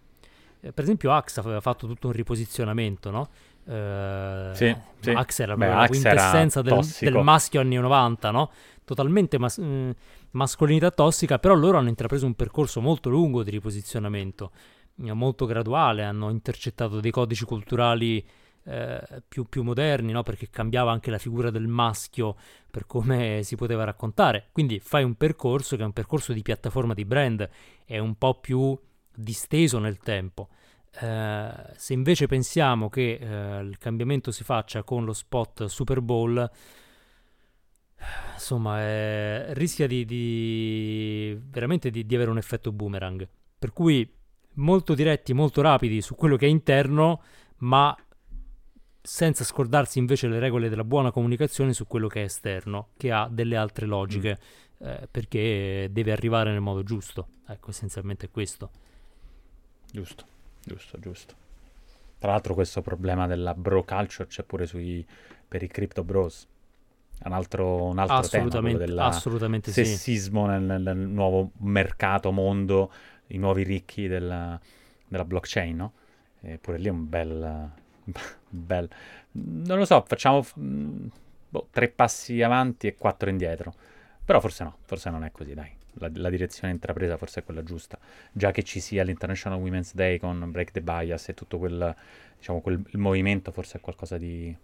Eh, 0.61 0.73
per 0.73 0.85
esempio 0.85 1.13
Axe 1.13 1.41
aveva 1.41 1.61
fatto 1.61 1.87
tutto 1.87 2.09
un 2.09 2.13
riposizionamento, 2.13 3.11
no? 3.11 3.29
Eh, 3.67 4.51
Sì, 4.55 4.77
sì. 5.01 5.11
Axe 5.11 5.43
era 5.43 5.57
Beh, 5.57 5.67
la 5.67 5.79
Axe 5.81 5.89
quintessenza 5.89 6.63
del, 6.63 6.79
del 7.01 7.23
maschio 7.23 7.61
anni 7.61 7.77
90, 7.77 8.31
no? 8.31 8.51
Totalmente 8.85 9.39
mas- 9.39 9.59
mh, 9.59 9.91
mascolinità 10.33 10.91
tossica, 10.91 11.39
però 11.39 11.55
loro 11.55 11.79
hanno 11.79 11.89
intrapreso 11.89 12.27
un 12.27 12.35
percorso 12.35 12.81
molto 12.81 13.09
lungo 13.09 13.43
di 13.43 13.51
riposizionamento, 13.51 14.51
molto 14.97 15.47
graduale, 15.47 16.05
hanno 16.05 16.31
intercettato 16.31 17.01
dei 17.01 17.11
codici 17.11 17.45
culturali 17.45 18.25
eh, 18.65 19.23
più, 19.27 19.45
più 19.45 19.63
moderni, 19.63 20.13
no? 20.13 20.23
Perché 20.23 20.51
cambiava 20.51 20.93
anche 20.93 21.11
la 21.11 21.19
figura 21.19 21.51
del 21.51 21.67
maschio 21.67 22.37
per 22.71 22.87
come 22.87 23.43
si 23.43 23.57
poteva 23.57 23.85
raccontare. 23.85 24.49
Quindi 24.53 24.79
fai 24.81 25.03
un 25.03 25.15
percorso 25.15 25.77
che 25.77 25.83
è 25.83 25.87
un 25.87 25.93
percorso 25.93 26.33
di 26.33 26.43
piattaforma 26.43 26.95
di 26.95 27.05
brand, 27.05 27.49
è 27.85 27.99
un 27.99 28.17
po' 28.17 28.39
più 28.39 28.79
disteso 29.15 29.79
nel 29.79 29.99
tempo. 29.99 30.49
Eh, 31.01 31.53
se 31.77 31.93
invece 31.93 32.27
pensiamo 32.27 32.89
che 32.89 33.13
eh, 33.15 33.61
il 33.63 33.79
cambiamento 33.79 34.31
si 34.31 34.45
faccia 34.45 34.83
con 34.83 35.05
lo 35.05 35.13
spot 35.13 35.65
Super 35.67 36.01
Bowl, 36.01 36.51
insomma, 38.35 38.81
eh, 38.81 39.55
rischia 39.55 39.87
di, 39.87 40.05
di- 40.05 41.39
veramente 41.49 41.91
di, 41.91 42.05
di 42.05 42.15
avere 42.15 42.31
un 42.31 42.39
effetto 42.39 42.73
boomerang. 42.73 43.27
Per 43.59 43.73
cui 43.73 44.19
molto 44.55 44.95
diretti, 44.95 45.33
molto 45.33 45.63
rapidi 45.63 46.01
su 46.01 46.15
quello 46.15 46.37
che 46.37 46.47
è 46.47 46.49
interno, 46.49 47.23
ma 47.59 47.97
senza 49.03 49.45
scordarsi 49.45 49.99
invece 49.99 50.29
le 50.29 50.39
regole 50.39 50.69
della 50.69 50.85
buona 50.85 51.11
comunicazione 51.11 51.73
su 51.73 51.87
quello 51.87 52.09
che 52.09 52.21
è 52.21 52.25
esterno, 52.25 52.89
che 52.97 53.11
ha 53.13 53.29
delle 53.31 53.57
altre 53.57 53.87
logiche, 53.87 54.39
mm. 54.83 54.87
eh, 54.87 55.09
perché 55.11 55.89
deve 55.91 56.13
arrivare 56.13 56.51
nel 56.51 56.61
modo 56.61 56.83
giusto. 56.83 57.29
Ecco, 57.47 57.71
essenzialmente 57.71 58.27
è 58.27 58.31
questo. 58.31 58.71
Giusto, 59.91 60.25
giusto, 60.65 60.99
giusto. 60.99 61.35
Tra 62.19 62.33
l'altro 62.33 62.55
questo 62.55 62.83
problema 62.83 63.27
della 63.27 63.55
bro 63.55 63.83
culture 63.83 64.29
c'è 64.29 64.43
pure 64.43 64.67
sui, 64.67 65.05
per 65.49 65.63
i 65.63 65.69
crypto 65.69 66.05
bros. 66.05 66.47
Un 67.23 67.33
altro, 67.33 67.85
un 67.85 67.99
altro 67.99 68.17
assolutamente, 68.17 68.85
tema, 68.85 69.05
assolutamente 69.05 69.73
sessismo 69.73 70.45
sì. 70.45 70.51
nel, 70.51 70.81
nel, 70.81 70.97
nuovo 70.97 71.51
mercato, 71.59 72.31
mondo, 72.31 72.91
i 73.31 73.39
nuovi 73.39 73.63
ricchi 73.63 74.07
della, 74.07 74.59
della 75.07 75.25
blockchain, 75.25 75.77
no? 75.77 75.93
Pure 76.61 76.79
lì 76.79 76.87
è 76.87 76.91
un 76.91 77.09
bel, 77.09 77.71
bel... 78.49 78.89
Non 79.33 79.79
lo 79.79 79.85
so, 79.85 80.03
facciamo 80.07 80.45
mm, 80.59 81.07
boh, 81.49 81.69
tre 81.71 81.89
passi 81.89 82.43
avanti 82.43 82.87
e 82.87 82.95
quattro 82.95 83.31
indietro. 83.31 83.75
Però 84.25 84.41
forse 84.41 84.65
no, 84.65 84.77
forse 84.85 85.11
non 85.11 85.25
è 85.25 85.31
così, 85.33 85.55
dai. 85.55 85.71
La, 85.95 86.09
la, 86.15 86.31
direzione 86.31 86.73
intrapresa 86.73 87.17
forse 87.17 87.41
è 87.41 87.45
quella 87.45 87.63
giusta. 87.63 87.99
Già 88.33 88.53
che 88.53 88.63
ci 88.63 88.81
sia 88.81 89.03
l'International 89.03 89.59
Women's 89.59 89.93
Day 89.95 90.19
con 90.19 90.51
Break 90.51 90.71
the 90.71 90.81
Bias 90.81 91.29
e 91.29 91.35
tutto 91.35 91.59
quel, 91.59 91.95
diciamo, 92.39 92.61
quel 92.61 92.81
movimento, 92.93 93.51
forse 93.51 93.79
è 93.79 93.81
qualcosa 93.81 94.17
di, 94.17 94.55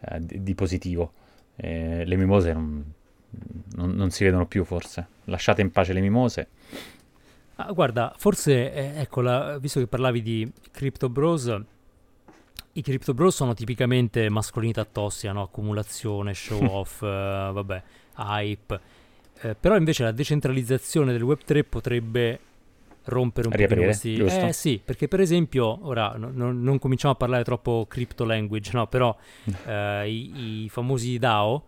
eh, 0.00 0.20
di, 0.20 0.42
di 0.42 0.54
positivo. 0.54 1.12
Eh, 1.54 2.04
le 2.04 2.16
mimose 2.16 2.52
non, 2.52 2.92
non, 3.76 3.90
non, 3.90 4.10
si 4.10 4.24
vedono 4.24 4.46
più, 4.46 4.64
forse. 4.64 5.06
Lasciate 5.24 5.60
in 5.60 5.70
pace 5.70 5.92
le 5.92 6.00
mimose. 6.00 6.48
Ah, 7.56 7.72
guarda, 7.72 8.12
forse, 8.16 8.72
eh, 8.72 9.00
ecco, 9.00 9.22
la, 9.22 9.58
visto 9.58 9.80
che 9.80 9.86
parlavi 9.86 10.20
di 10.22 10.52
Crypto 10.70 11.08
Bros, 11.08 11.58
i 12.72 12.82
Crypto 12.82 13.14
Bros 13.14 13.34
sono 13.34 13.54
tipicamente 13.54 14.28
mascolinità 14.28 14.84
tossica, 14.84 15.32
no? 15.32 15.42
accumulazione, 15.42 16.34
show 16.34 16.62
off, 16.68 17.00
uh, 17.00 17.06
vabbè, 17.06 17.82
hype. 18.18 18.80
Eh, 19.40 19.54
però 19.54 19.76
invece 19.76 20.02
la 20.02 20.12
decentralizzazione 20.12 21.12
del 21.12 21.22
Web3 21.22 21.64
potrebbe 21.68 22.40
rompere 23.04 23.48
un 23.48 23.54
po' 23.54 23.74
questi... 23.74 24.16
Giusto. 24.16 24.46
Eh 24.46 24.52
sì, 24.52 24.80
perché 24.82 25.08
per 25.08 25.20
esempio, 25.20 25.86
ora 25.86 26.14
no, 26.16 26.30
no, 26.32 26.52
non 26.52 26.78
cominciamo 26.78 27.14
a 27.14 27.16
parlare 27.16 27.44
troppo 27.44 27.86
crypto 27.88 28.24
language, 28.24 28.70
no? 28.74 28.86
però 28.86 29.16
eh, 29.64 30.10
i, 30.10 30.64
i, 30.64 30.68
famosi 30.68 31.18
DAO, 31.18 31.64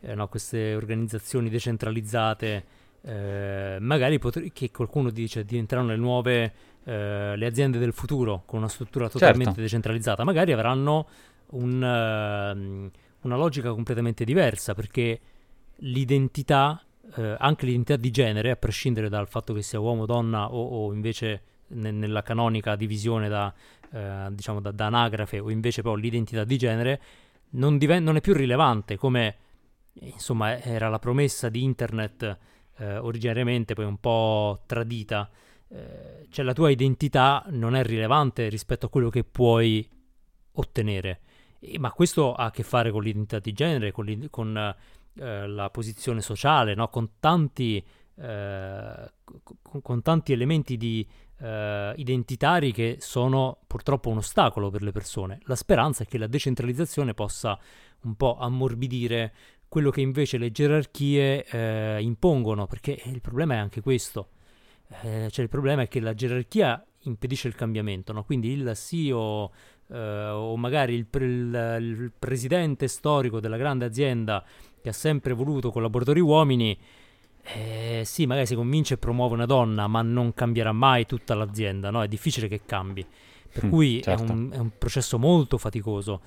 eh, 0.00 0.14
no? 0.14 0.28
queste 0.28 0.74
organizzazioni 0.74 1.48
decentralizzate, 1.48 2.64
eh, 3.02 3.78
magari 3.80 4.18
potre- 4.18 4.50
che 4.52 4.70
qualcuno 4.70 5.10
dice 5.10 5.44
diventeranno 5.44 5.88
le 5.88 5.96
nuove 5.96 6.52
eh, 6.84 7.34
le 7.36 7.46
aziende 7.46 7.78
del 7.78 7.92
futuro 7.92 8.42
con 8.46 8.58
una 8.58 8.68
struttura 8.68 9.08
totalmente 9.08 9.44
certo. 9.44 9.60
decentralizzata, 9.60 10.24
magari 10.24 10.52
avranno 10.52 11.06
un, 11.50 11.82
uh, 11.82 13.26
una 13.26 13.36
logica 13.36 13.70
completamente 13.70 14.24
diversa 14.24 14.74
perché 14.74 15.20
l'identità, 15.76 16.82
uh, 17.16 17.34
anche 17.38 17.66
l'identità 17.66 17.96
di 17.96 18.10
genere, 18.10 18.50
a 18.50 18.56
prescindere 18.56 19.08
dal 19.08 19.28
fatto 19.28 19.52
che 19.52 19.62
sia 19.62 19.78
uomo, 19.78 20.06
donna 20.06 20.52
o, 20.52 20.86
o 20.86 20.92
invece 20.92 21.42
ne- 21.68 21.90
nella 21.90 22.22
canonica 22.22 22.76
divisione 22.76 23.28
da, 23.28 23.52
uh, 23.90 24.32
diciamo 24.32 24.60
da, 24.60 24.70
da, 24.70 24.86
anagrafe 24.86 25.38
o 25.38 25.50
invece 25.50 25.82
poi 25.82 26.00
l'identità 26.00 26.44
di 26.44 26.56
genere, 26.56 27.00
non, 27.50 27.78
diven- 27.78 28.04
non 28.04 28.16
è 28.16 28.20
più 28.20 28.32
rilevante 28.32 28.96
come 28.96 29.36
insomma 29.94 30.60
era 30.62 30.88
la 30.88 30.98
promessa 30.98 31.48
di 31.48 31.62
internet 31.62 32.38
originariamente, 32.84 33.74
poi 33.74 33.84
un 33.84 33.98
po' 33.98 34.62
tradita 34.66 35.28
eh, 35.72 36.26
cioè 36.30 36.44
la 36.44 36.52
tua 36.52 36.70
identità 36.70 37.44
non 37.50 37.76
è 37.76 37.84
rilevante 37.84 38.48
rispetto 38.48 38.86
a 38.86 38.88
quello 38.88 39.08
che 39.08 39.22
puoi 39.22 39.88
ottenere. 40.52 41.20
E, 41.60 41.78
ma 41.78 41.92
questo 41.92 42.34
ha 42.34 42.46
a 42.46 42.50
che 42.50 42.64
fare 42.64 42.90
con 42.90 43.02
l'identità 43.02 43.38
di 43.38 43.52
genere, 43.52 43.92
con, 43.92 44.26
con 44.30 44.56
eh, 45.14 45.46
la 45.46 45.70
posizione 45.70 46.22
sociale, 46.22 46.74
no? 46.74 46.88
con, 46.88 47.10
tanti, 47.20 47.84
eh, 48.16 49.12
con, 49.62 49.80
con, 49.80 50.02
tanti, 50.02 50.32
elementi 50.32 50.76
di, 50.76 51.06
eh, 51.38 51.92
identitari 51.96 52.72
che 52.72 52.96
sono 52.98 53.58
purtroppo 53.66 54.08
un 54.10 54.18
ostacolo 54.18 54.70
per 54.70 54.82
le 54.82 54.90
persone. 54.90 55.38
La 55.44 55.56
speranza 55.56 56.02
è 56.02 56.06
che 56.06 56.18
la 56.18 56.26
decentralizzazione 56.26 57.14
possa 57.14 57.56
un 58.02 58.16
po' 58.16 58.38
ammorbidire 58.38 59.32
quello 59.70 59.88
che 59.88 60.02
invece 60.02 60.36
le 60.36 60.50
gerarchie 60.50 61.46
eh, 61.46 62.02
impongono, 62.02 62.66
perché 62.66 63.00
il 63.06 63.22
problema 63.22 63.54
è 63.54 63.56
anche 63.56 63.80
questo 63.80 64.28
eh, 65.02 65.28
cioè 65.30 65.44
il 65.44 65.48
problema 65.48 65.82
è 65.82 65.88
che 65.88 66.00
la 66.00 66.14
gerarchia 66.14 66.84
impedisce 67.04 67.48
il 67.48 67.54
cambiamento, 67.54 68.12
no? 68.12 68.24
quindi 68.24 68.48
il 68.50 68.72
CEO 68.74 69.52
eh, 69.88 70.28
o 70.28 70.56
magari 70.56 70.94
il, 70.94 71.06
pre- 71.06 71.24
il, 71.26 72.12
presidente 72.18 72.88
storico 72.88 73.40
della 73.40 73.56
grande 73.56 73.84
azienda 73.84 74.44
che 74.82 74.88
ha 74.88 74.92
sempre 74.92 75.32
voluto 75.32 75.70
collaboratori 75.70 76.20
uomini, 76.20 76.76
eh, 77.42 78.02
sì, 78.04 78.26
magari 78.26 78.46
si 78.46 78.54
convince 78.54 78.94
e 78.94 78.98
promuove 78.98 79.34
una 79.34 79.46
donna, 79.46 79.86
ma 79.86 80.02
non 80.02 80.34
cambierà 80.34 80.72
mai 80.72 81.06
tutta 81.06 81.34
l'azienda, 81.34 81.90
no? 81.90 82.02
è 82.02 82.08
difficile 82.08 82.48
che 82.48 82.62
cambi, 82.66 83.06
per 83.52 83.66
mm, 83.66 83.70
cui 83.70 84.02
certo. 84.02 84.24
è, 84.24 84.30
un, 84.30 84.50
è 84.52 84.58
un 84.58 84.70
processo 84.76 85.18
molto 85.18 85.56
faticoso. 85.56 86.20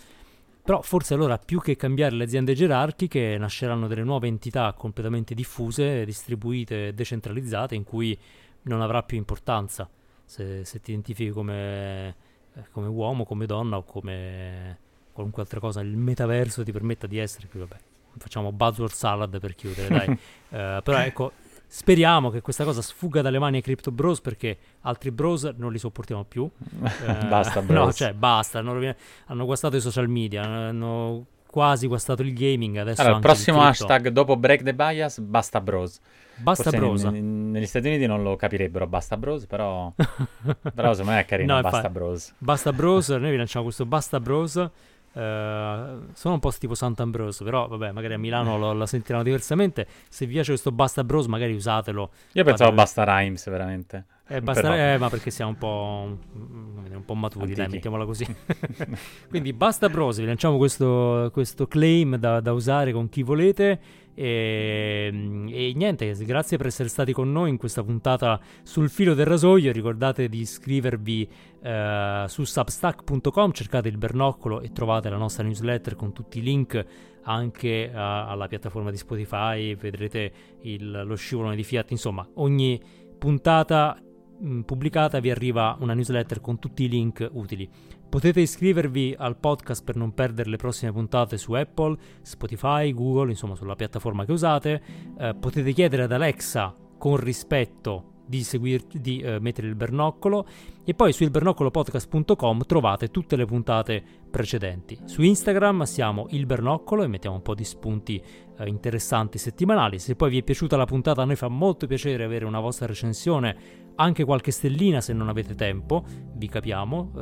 Però 0.63 0.81
forse 0.81 1.13
allora 1.13 1.37
più 1.37 1.59
che 1.59 1.75
cambiare 1.75 2.15
le 2.15 2.23
aziende 2.23 2.53
gerarchiche 2.53 3.37
nasceranno 3.37 3.87
delle 3.87 4.03
nuove 4.03 4.27
entità 4.27 4.71
completamente 4.71 5.35
diffuse, 5.35 6.05
distribuite, 6.05 6.93
decentralizzate, 6.93 7.75
in 7.75 7.83
cui 7.83 8.17
non 8.63 8.81
avrà 8.81 9.03
più 9.03 9.17
importanza 9.17 9.89
se, 10.23 10.63
se 10.63 10.79
ti 10.79 10.91
identifichi 10.91 11.31
come, 11.31 12.15
eh, 12.53 12.63
come, 12.71 12.87
uomo, 12.87 13.25
come 13.25 13.45
donna 13.45 13.75
o 13.75 13.83
come 13.83 14.77
qualunque 15.11 15.41
altra 15.41 15.59
cosa. 15.59 15.81
Il 15.81 15.97
metaverso 15.97 16.63
ti 16.63 16.71
permetta 16.71 17.07
di 17.07 17.17
essere 17.17 17.47
qui, 17.47 17.59
vabbè. 17.59 17.77
Facciamo 18.17 18.53
buzzword 18.53 18.93
salad 18.93 19.39
per 19.39 19.55
chiudere, 19.55 19.87
dai. 19.89 20.09
uh, 20.09 20.17
però 20.83 20.99
ecco, 20.99 21.31
speriamo 21.73 22.29
che 22.29 22.41
questa 22.41 22.63
cosa 22.63 22.83
sfugga 22.83 23.23
dalle 23.23 23.39
mani 23.39 23.55
ai 23.55 23.63
crypto 23.63 23.89
bros 23.89 24.21
perché 24.21 24.57
altri 24.81 25.09
bros 25.09 25.51
non 25.57 25.71
li 25.71 25.79
sopportiamo 25.79 26.23
più. 26.23 26.43
Uh, 26.43 26.79
basta, 27.27 27.63
bros. 27.63 27.85
No, 27.85 27.91
cioè, 27.91 28.13
basta. 28.13 28.59
Hanno, 28.59 28.95
hanno 29.25 29.45
guastato 29.45 29.75
i 29.75 29.81
social 29.81 30.07
media, 30.07 30.43
hanno 30.43 31.25
quasi 31.47 31.87
guastato 31.87 32.21
il 32.21 32.31
gaming. 32.33 32.77
Adesso 32.77 33.01
allora, 33.01 33.15
il 33.15 33.21
prossimo 33.21 33.57
il 33.61 33.65
hashtag 33.65 34.09
dopo 34.09 34.37
Break 34.37 34.61
the 34.61 34.75
Bias, 34.75 35.19
basta 35.19 35.59
bros. 35.61 35.99
Basta 36.35 36.69
Forse 36.69 36.77
bros. 36.77 37.03
N- 37.05 37.49
negli 37.49 37.65
Stati 37.65 37.87
Uniti 37.87 38.05
non 38.05 38.21
lo 38.21 38.35
capirebbero, 38.35 38.85
basta 38.85 39.17
bros, 39.17 39.47
però, 39.47 39.91
però 39.97 40.91
secondo 40.93 41.11
me 41.11 41.19
è 41.21 41.25
carino, 41.25 41.55
no, 41.55 41.61
basta 41.61 41.89
bros. 41.89 42.35
Basta 42.37 42.71
bros, 42.71 43.09
noi 43.09 43.31
vi 43.31 43.37
lanciamo 43.37 43.63
questo 43.63 43.87
basta 43.87 44.19
bros. 44.19 44.69
Uh, 45.13 46.09
sono 46.13 46.33
un 46.33 46.39
po' 46.39 46.51
tipo 46.57 46.73
Sant'Ambrosio, 46.73 47.45
però 47.45 47.67
vabbè, 47.67 47.91
magari 47.91 48.15
a 48.15 48.17
Milano 48.17 48.57
lo, 48.57 48.73
lo, 48.73 48.85
sentiranno 48.87 49.23
diversamente. 49.23 49.85
Se 50.09 50.25
vi 50.25 50.33
piace 50.33 50.49
questo 50.49 50.71
Basta 50.71 51.03
Bros, 51.03 51.27
magari 51.27 51.53
usatelo. 51.53 52.09
Io 52.31 52.43
pensavo 52.43 52.71
fate... 52.71 52.81
Basta 52.81 53.03
Rhymes, 53.03 53.49
veramente. 53.49 54.05
Eh, 54.25 54.41
basta, 54.41 54.93
eh, 54.93 54.97
ma 54.97 55.09
perché 55.09 55.29
siamo 55.29 55.51
un 55.51 55.57
po', 55.57 56.17
un 56.33 57.05
po 57.05 57.13
maturi, 57.13 57.43
Antichi. 57.43 57.59
dai, 57.59 57.69
mettiamola 57.69 58.05
così. 58.05 58.25
Quindi 59.29 59.51
basta 59.51 59.89
bros, 59.89 60.17
vi 60.17 60.25
lanciamo 60.25 60.57
questo, 60.57 61.29
questo 61.33 61.67
claim 61.67 62.15
da, 62.15 62.39
da, 62.39 62.53
usare 62.53 62.93
con 62.93 63.09
chi 63.09 63.21
volete. 63.21 63.79
E, 64.15 65.11
e, 65.49 65.73
niente, 65.75 66.13
grazie 66.25 66.57
per 66.57 66.67
essere 66.67 66.89
stati 66.89 67.13
con 67.13 67.31
noi 67.31 67.49
in 67.49 67.57
questa 67.57 67.83
puntata 67.83 68.39
sul 68.63 68.89
filo 68.89 69.13
del 69.13 69.25
rasoio. 69.25 69.71
Ricordate 69.71 70.29
di 70.29 70.39
iscrivervi 70.39 71.29
eh, 71.61 72.25
su 72.27 72.43
substack.com, 72.43 73.51
cercate 73.51 73.87
il 73.87 73.97
bernoccolo 73.97 74.61
e 74.61 74.71
trovate 74.71 75.09
la 75.09 75.17
nostra 75.17 75.43
newsletter 75.43 75.95
con 75.95 76.13
tutti 76.13 76.39
i 76.39 76.41
link 76.41 76.85
anche 77.23 77.91
a, 77.93 78.27
alla 78.27 78.47
piattaforma 78.47 78.91
di 78.91 78.97
Spotify. 78.97 79.75
Vedrete 79.75 80.31
il, 80.61 81.03
lo 81.05 81.15
scivolone 81.15 81.55
di 81.55 81.63
Fiat. 81.63 81.91
Insomma, 81.91 82.27
ogni 82.35 82.81
puntata 83.17 83.97
Mm, 84.43 84.61
pubblicata 84.61 85.19
vi 85.19 85.29
arriva 85.29 85.77
una 85.79 85.93
newsletter 85.93 86.41
con 86.41 86.59
tutti 86.59 86.83
i 86.83 86.89
link 86.89 87.29
utili. 87.31 87.69
Potete 88.13 88.41
iscrivervi 88.41 89.15
al 89.17 89.37
podcast 89.37 89.83
per 89.83 89.95
non 89.95 90.13
perdere 90.13 90.47
le 90.47 90.57
prossime 90.57 90.91
puntate 90.91 91.39
su 91.39 91.53
Apple, 91.53 91.97
Spotify, 92.21 92.93
Google, 92.93 93.31
insomma 93.31 93.55
sulla 93.55 93.75
piattaforma 93.75 94.23
che 94.23 94.31
usate. 94.31 94.83
Eh, 95.17 95.33
potete 95.33 95.71
chiedere 95.71 96.03
ad 96.03 96.11
Alexa 96.11 96.75
con 96.99 97.17
rispetto 97.17 98.11
di, 98.23 98.43
seguir, 98.43 98.83
di 98.85 99.23
uh, 99.23 99.41
mettere 99.41 99.67
il 99.67 99.75
bernoccolo 99.75 100.45
e 100.83 100.93
poi 100.93 101.11
su 101.11 101.23
ilbernoccolopodcast.com 101.23 102.65
trovate 102.65 103.09
tutte 103.09 103.35
le 103.35 103.45
puntate 103.45 104.03
precedenti. 104.29 104.97
Su 105.05 105.21
Instagram 105.21 105.83
siamo 105.83 106.27
il 106.29 106.45
bernoccolo 106.45 107.03
e 107.03 107.07
mettiamo 107.07 107.37
un 107.37 107.41
po' 107.41 107.55
di 107.55 107.63
spunti 107.63 108.21
uh, 108.59 108.65
interessanti 108.65 109.37
settimanali. 109.37 109.99
Se 109.99 110.15
poi 110.15 110.29
vi 110.29 110.37
è 110.37 110.43
piaciuta 110.43 110.77
la 110.77 110.85
puntata 110.85 111.23
a 111.23 111.25
noi 111.25 111.35
fa 111.35 111.47
molto 111.47 111.87
piacere 111.87 112.23
avere 112.23 112.45
una 112.45 112.59
vostra 112.59 112.85
recensione, 112.85 113.57
anche 113.95 114.23
qualche 114.23 114.51
stellina 114.51 115.01
se 115.01 115.13
non 115.13 115.29
avete 115.29 115.55
tempo, 115.55 116.05
vi 116.35 116.47
capiamo, 116.47 117.11
uh, 117.13 117.19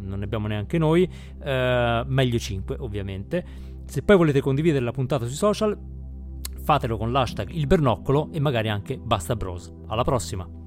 non 0.00 0.18
ne 0.18 0.24
abbiamo 0.24 0.46
neanche 0.46 0.78
noi, 0.78 1.08
meglio 1.42 2.38
5 2.38 2.76
ovviamente. 2.80 3.44
Se 3.86 4.02
poi 4.02 4.16
volete 4.16 4.40
condividere 4.40 4.84
la 4.84 4.92
puntata 4.92 5.26
sui 5.26 5.34
social, 5.34 5.78
fatelo 6.62 6.96
con 6.96 7.10
l'hashtag 7.10 7.50
il 7.50 7.66
bernoccolo 7.66 8.30
e 8.32 8.40
magari 8.40 8.68
anche 8.68 8.98
basta 8.98 9.34
bros. 9.34 9.72
Alla 9.88 10.04
prossima! 10.04 10.59